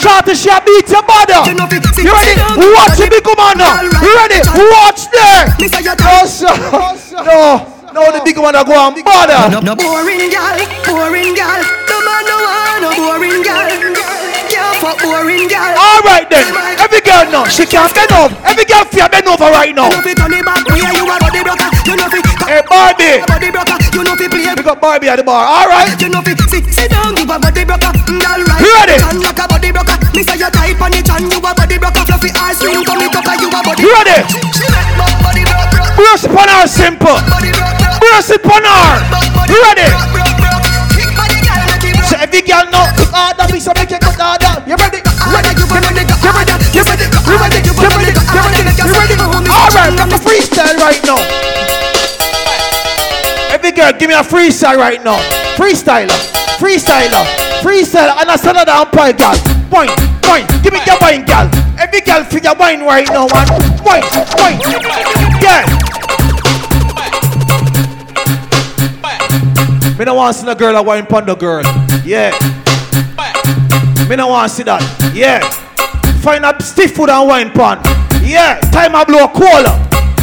Shorty, 0.00 0.32
she 0.32 0.48
a 0.48 0.64
beat 0.64 0.88
your 0.88 1.04
body. 1.04 1.36
You 2.00 2.08
ready? 2.08 2.40
Watch 2.56 3.04
a 3.04 3.06
big 3.12 3.28
man 3.36 3.60
now. 3.60 3.84
You 4.00 4.16
ready? 4.16 4.40
Watch 4.48 5.12
there. 5.12 5.52
No, 5.60 6.24
sir. 6.24 6.48
No. 7.20 7.76
No, 7.92 8.12
the 8.16 8.22
big 8.24 8.38
one 8.38 8.54
that 8.54 8.64
go 8.64 8.72
on 8.72 8.94
bother. 9.02 9.60
No 9.60 9.74
boring 9.76 10.30
gal, 10.30 10.56
boring 10.86 11.34
gal. 11.34 11.60
Can't 14.90 15.06
boring 15.06 15.46
gal. 15.46 15.78
All 15.78 16.02
right 16.02 16.26
then. 16.26 16.50
Every 16.82 16.98
girl 17.06 17.22
now, 17.30 17.46
she 17.46 17.62
can't 17.62 17.86
bend 17.94 18.10
over. 18.10 18.34
Every 18.42 18.66
girl 18.66 18.82
fear 18.90 19.06
bend 19.06 19.30
over 19.30 19.46
right 19.46 19.70
now. 19.70 19.86
You 19.86 19.94
know 19.94 20.02
fi 20.02 20.14
turn 20.18 20.34
it 20.34 20.42
back, 20.42 20.66
where 20.66 20.82
you 20.82 21.06
a 21.06 21.14
body 21.14 21.40
broker. 21.46 21.70
You 21.86 21.94
know 21.94 22.10
fi 22.10 22.18
Hey 22.50 22.62
Barbie. 22.66 23.22
body 23.22 23.54
broker. 23.54 23.78
You 23.94 24.02
know 24.02 24.18
fi 24.18 24.26
play. 24.26 24.50
We 24.50 24.62
got 24.66 24.82
Barbie 24.82 25.06
at 25.06 25.22
the 25.22 25.22
bar. 25.22 25.46
All 25.46 25.70
right. 25.70 25.94
You 25.94 26.10
know 26.10 26.18
fi 26.26 26.34
sit 26.50 26.66
sit 26.74 26.90
down, 26.90 27.14
give 27.14 27.30
a 27.30 27.38
body 27.38 27.62
broker. 27.62 27.94
Mm, 28.10 28.18
girl 28.18 28.42
right. 28.50 28.58
You 28.58 28.70
ready? 28.82 28.98
Chan 28.98 29.18
like 29.22 29.38
a 29.38 29.46
body 29.46 29.70
broker. 29.70 29.94
Me 30.10 30.26
say 30.26 30.34
you 30.42 30.50
type 30.50 30.82
on 30.82 30.90
it, 30.90 31.06
chan 31.06 31.22
you 31.22 31.38
a 31.38 31.50
body 31.54 31.78
broker. 31.78 32.02
Fluffy 32.10 32.30
ass 32.34 32.58
ring, 32.58 32.82
come 32.82 32.98
it 32.98 33.14
up, 33.14 33.30
you 33.38 33.46
a 33.46 33.60
body. 33.62 33.78
You 33.86 33.94
ready? 33.94 34.18
She 34.58 34.66
make 34.74 34.90
my 34.98 35.06
body 35.22 35.46
broke, 35.46 35.70
broke. 35.70 35.94
Bruce 36.02 36.26
upon 36.26 36.50
her 36.50 36.66
simple. 36.66 37.14
Body 37.30 37.54
broke, 37.54 37.78
broke. 37.78 38.02
Bruce 38.02 38.34
upon 38.34 38.66
her. 38.66 38.90
You 39.46 39.58
ready? 39.70 39.86
Girl. 39.86 40.58
So 42.10 42.18
every 42.18 42.42
girl 42.42 42.66
know 42.74 42.90
good 42.98 43.06
order, 43.14 43.46
me 43.54 43.62
so 43.62 43.70
make. 43.78 43.94
You 43.94 44.09
I'm 50.00 50.10
a 50.12 50.16
freestyle 50.16 50.76
right 50.76 51.00
now. 51.04 51.20
Every 53.52 53.72
girl, 53.72 53.92
give 53.92 54.08
me 54.08 54.14
a 54.14 54.22
freestyle 54.22 54.76
right 54.76 55.02
now. 55.02 55.18
Freestyler, 55.56 56.08
freestyler, 56.58 57.24
freestyler, 57.60 58.16
and 58.20 58.30
I 58.30 58.36
stand 58.36 58.58
on 58.58 58.66
the 58.66 58.74
umpire, 58.74 59.12
girl. 59.12 59.36
Wine, 59.70 59.90
wine, 60.24 60.46
give 60.62 60.72
me 60.72 60.80
your 60.86 60.98
wine, 61.00 61.24
girl. 61.24 61.50
Every 61.78 62.00
girl 62.00 62.24
figure 62.24 62.54
wine 62.58 62.80
right 62.80 63.08
now, 63.08 63.26
man. 63.28 63.48
Wine, 63.84 64.04
wine, 64.38 64.60
yeah. 65.40 65.64
Me 69.98 70.04
no 70.06 70.14
want 70.14 70.34
to 70.34 70.40
see 70.40 70.46
no 70.46 70.54
girl 70.54 70.76
a 70.76 70.82
wine 70.82 71.04
pon 71.04 71.26
the 71.26 71.34
girl. 71.34 71.62
Yeah. 72.04 72.30
Me 74.08 74.16
no 74.16 74.28
want 74.28 74.50
to 74.50 74.56
see 74.56 74.62
that. 74.62 74.80
Yeah. 75.14 75.40
Find 76.20 76.44
a 76.44 76.52
stiff 76.62 76.96
food 76.96 77.08
and 77.08 77.26
wine 77.26 77.50
pan. 77.50 77.80
Yeah. 78.20 78.60
Time 78.70 78.94
I 78.94 79.04
blow 79.08 79.24
a 79.24 79.28
cola. 79.32 79.72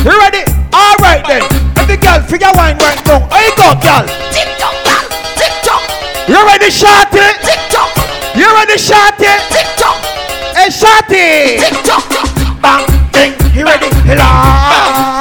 You 0.06 0.14
ready? 0.14 0.46
All 0.70 0.94
right 1.02 1.26
then. 1.26 1.42
Every 1.74 1.98
girl 1.98 2.22
figure 2.22 2.54
wine 2.54 2.78
right 2.78 3.02
now. 3.10 3.26
You 3.34 3.50
go, 3.58 3.74
girl? 3.82 4.06
Tick 4.30 4.46
tock, 4.62 4.78
girl. 4.86 5.06
Tick 5.34 5.54
tock. 5.66 5.82
You 6.30 6.38
ready, 6.46 6.70
shorty? 6.70 7.26
Tick 7.42 7.62
tock. 7.74 7.90
You 8.38 8.46
ready, 8.46 8.78
shorty? 8.78 9.34
Tick 9.50 9.66
tock. 9.74 9.98
Hey, 10.54 10.70
shorty. 10.70 11.66
Tick 11.66 11.74
tock. 11.82 12.06
Bang, 12.62 12.86
ding. 13.10 13.34
You 13.58 13.66
ready? 13.66 13.90
La. 14.14 15.18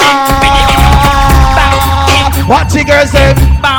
What 2.45 2.69
the 2.69 2.85
girl 2.85 3.07
say? 3.09 3.33
Now, 3.65 3.76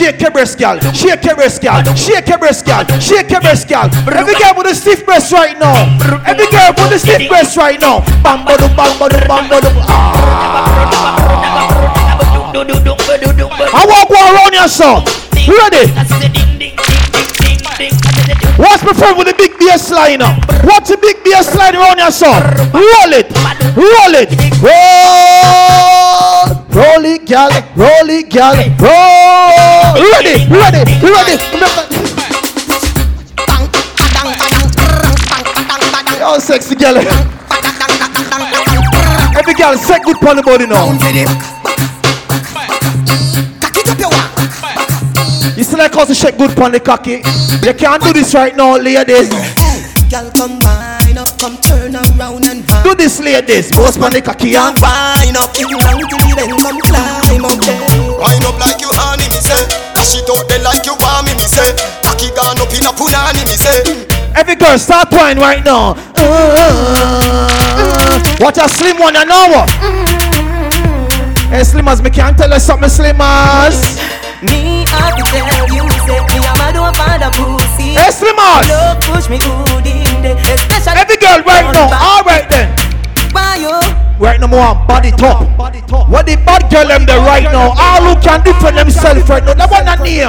shake 0.00 0.20
your 0.22 0.30
breast, 0.30 0.58
girl. 0.58 0.80
Shake 0.96 1.24
your 1.24 1.36
breast, 1.36 1.60
girl. 1.60 1.84
Shake 1.94 2.26
your 2.26 2.38
breast, 2.38 2.64
girl. 2.64 2.84
Shake 3.00 3.30
your 3.30 3.40
breast, 3.42 3.68
girl. 3.68 3.90
Every 4.08 4.34
girl 4.40 4.54
with 4.56 4.72
a 4.72 4.74
stiff 4.74 5.04
breast 5.04 5.30
right 5.30 5.58
now. 5.58 5.76
Every 6.24 6.48
girl 6.48 6.72
with 6.72 6.96
a 6.96 6.98
stiff 6.98 7.28
breast 7.28 7.56
right 7.58 7.78
now. 7.78 8.00
Bam, 8.24 8.46
ba, 8.46 8.56
dum, 8.56 8.74
bam, 8.74 8.98
ba, 8.98 9.08
dum, 9.10 9.28
bam, 9.28 9.48
ba, 9.50 9.60
dum. 9.60 9.76
Ah. 9.84 10.40
I 13.72 13.84
walk 13.86 14.08
go 14.08 14.16
around 14.16 14.54
your 14.54 14.68
son. 14.68 15.04
Ready? 15.44 15.92
What's 18.56 18.82
my 18.82 18.92
friend 18.92 19.18
with 19.18 19.28
the 19.28 19.34
big 19.36 19.58
bass 19.58 19.90
line? 19.90 20.20
What's 20.64 20.88
the 20.88 20.96
big 20.96 21.22
bass 21.24 21.54
line 21.54 21.76
around 21.76 21.98
your 21.98 22.10
son? 22.10 22.42
Roll 22.72 23.12
it, 23.12 23.28
roll 23.76 24.14
it, 24.16 24.32
roll, 24.64 24.80
roll 26.72 27.04
it, 27.04 27.26
gal, 27.26 27.50
roll 27.76 28.08
it, 28.08 28.30
gal, 28.30 28.56
roll. 28.78 29.19
You 29.96 30.10
ready? 30.12 30.44
You 30.44 30.58
ready? 30.60 30.82
You 31.02 31.12
ready? 31.12 31.36
Yo, 36.20 36.38
sexy 36.38 36.74
girl. 36.76 36.96
Every 39.36 39.54
girl, 39.54 39.76
set 39.76 40.04
good 40.04 40.16
pon 40.18 40.36
the 40.36 40.42
body 40.42 40.66
now. 40.66 40.92
You 45.56 45.64
still 45.64 45.78
like 45.78 45.94
how 45.94 46.04
to 46.04 46.14
shake 46.14 46.38
good 46.38 46.56
pon 46.56 46.72
the 46.72 46.80
cocky? 46.80 47.22
You 47.66 47.74
can't 47.74 48.02
do 48.02 48.12
this 48.12 48.32
right 48.34 48.54
now, 48.56 48.76
ladies. 48.76 49.28
Girl, 50.10 50.30
come 50.36 50.58
wine 50.60 51.18
up, 51.18 51.38
come 51.38 51.56
turn 51.58 51.96
around 51.96 52.46
and 52.48 52.68
wine. 52.70 52.84
Do 52.84 52.94
this, 52.94 53.20
ladies. 53.20 53.72
Post 53.72 53.98
pon 53.98 54.12
the 54.12 54.20
cocky 54.22 54.54
and 54.56 54.78
Wine 54.80 55.36
up, 55.36 55.54
keep 55.54 55.70
it 55.70 55.80
down 55.80 55.98
till 56.08 56.18
the 56.18 56.46
come 56.62 56.80
climb 56.80 57.44
up 57.44 57.58
there. 57.64 58.18
Wind 58.18 58.44
up 58.44 58.58
like 58.58 58.80
you 58.80 58.90
honey, 58.92 59.28
me 59.28 59.40
say. 59.40 59.79
Dash 60.10 60.18
it 60.18 60.26
out 60.26 60.42
there 60.48 60.58
like 60.66 60.82
you 60.82 60.98
want 60.98 61.22
me, 61.26 61.38
me 61.38 61.46
say. 61.46 61.70
Cocky 62.02 62.34
gone 62.34 62.58
up 62.58 62.74
in 62.74 62.82
a 62.82 62.90
punani, 62.90 63.46
me 63.46 63.54
say. 63.54 63.78
Every 64.34 64.56
girl 64.56 64.76
start 64.76 65.12
wine 65.12 65.38
right 65.38 65.64
now. 65.64 65.94
Mm-hmm. 66.18 67.62
What 68.42 68.58
a 68.58 68.68
slim 68.68 68.98
one, 68.98 69.14
you 69.14 69.24
know. 69.24 69.46
what. 69.54 69.70
Hey, 71.54 71.62
Slimmers, 71.62 72.02
me 72.02 72.10
can't 72.10 72.36
tell 72.36 72.50
you 72.50 72.58
something, 72.58 72.88
Slimmers. 72.88 74.02
Me 74.42 74.84
have 74.90 75.14
to 75.14 75.22
tell 75.30 75.46
you, 75.70 75.86
say 76.02 76.18
me 76.26 76.42
a 76.42 76.52
mad 76.58 76.74
one 76.74 76.90
for 76.90 77.14
the 77.14 77.30
pussy. 77.30 77.94
Hey, 77.94 78.10
Slimmers. 78.10 78.66
Love 78.66 78.98
push 79.06 79.30
me 79.30 79.38
good 79.38 79.86
in 79.86 80.22
there, 80.22 80.34
especially. 80.54 80.98
Every 80.98 81.18
girl 81.18 81.38
right 81.46 81.70
now. 81.72 81.86
All 82.02 82.24
right 82.24 82.50
then. 82.50 82.74
Why 83.30 83.62
you? 83.62 83.89
Right 84.20 84.38
now, 84.38 84.52
more 84.52 84.76
body 84.84 85.10
top. 85.16 85.48
What 86.12 86.28
the 86.28 86.36
bad 86.44 86.68
girl 86.68 86.84
them 86.92 87.08
there 87.08 87.24
right 87.24 87.48
now? 87.48 87.72
All 87.72 88.04
who 88.04 88.20
can 88.20 88.44
defend 88.44 88.76
themselves 88.76 89.24
right 89.32 89.40
now. 89.40 89.56
That 89.56 89.72
one 89.72 89.88
a 89.88 89.96
name. 89.96 90.28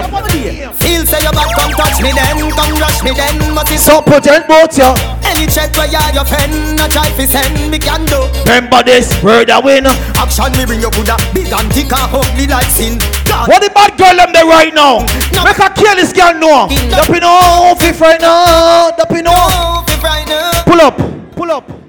Feel 0.80 1.04
say 1.04 1.20
you 1.20 1.32
back, 1.36 1.52
come 1.60 1.76
touch 1.76 2.00
me 2.00 2.16
then, 2.16 2.40
come 2.56 2.72
rush 2.80 3.04
me 3.04 3.12
then, 3.12 3.36
but 3.52 3.68
it's 3.68 3.84
So 3.84 4.00
potent 4.00 4.48
both 4.48 4.80
you. 4.80 4.88
any 5.28 5.44
check 5.44 5.76
where 5.76 5.92
you 5.92 6.00
your 6.16 6.24
friend, 6.24 6.80
a 6.80 6.88
try 6.88 7.12
fi 7.20 7.28
send 7.28 7.52
me 7.68 7.76
can 7.84 8.08
do. 8.08 8.24
Remember 8.48 8.80
this 8.80 9.12
word 9.20 9.52
a 9.52 9.60
win. 9.60 9.84
Action 10.16 10.56
me 10.56 10.64
bring 10.64 10.80
your 10.80 10.96
Buddha, 10.96 11.20
big 11.36 11.52
and 11.52 11.68
thick 11.76 11.92
and 11.92 12.08
ugly 12.16 12.48
like 12.48 12.72
sin. 12.72 12.96
God, 13.28 13.52
What 13.52 13.60
the 13.60 13.76
bad 13.76 14.00
girl 14.00 14.16
them 14.16 14.32
there 14.32 14.48
right 14.48 14.72
now? 14.72 15.04
Make 15.44 15.60
her 15.60 15.68
kill 15.76 16.00
this 16.00 16.16
girl 16.16 16.32
now. 16.40 16.72
Dumpy 16.96 17.20
no, 17.20 17.76
fi 17.76 17.92
right 18.00 18.24
now. 18.24 18.96
Dumpy 18.96 19.20
no. 19.20 19.36
no, 19.36 19.84
fi 19.84 20.00
frighten. 20.00 20.64
Pull 20.64 20.80
up, 20.80 20.96
pull 21.36 21.52
up, 21.52 21.68
pull 21.68 21.76
up. 21.76 21.81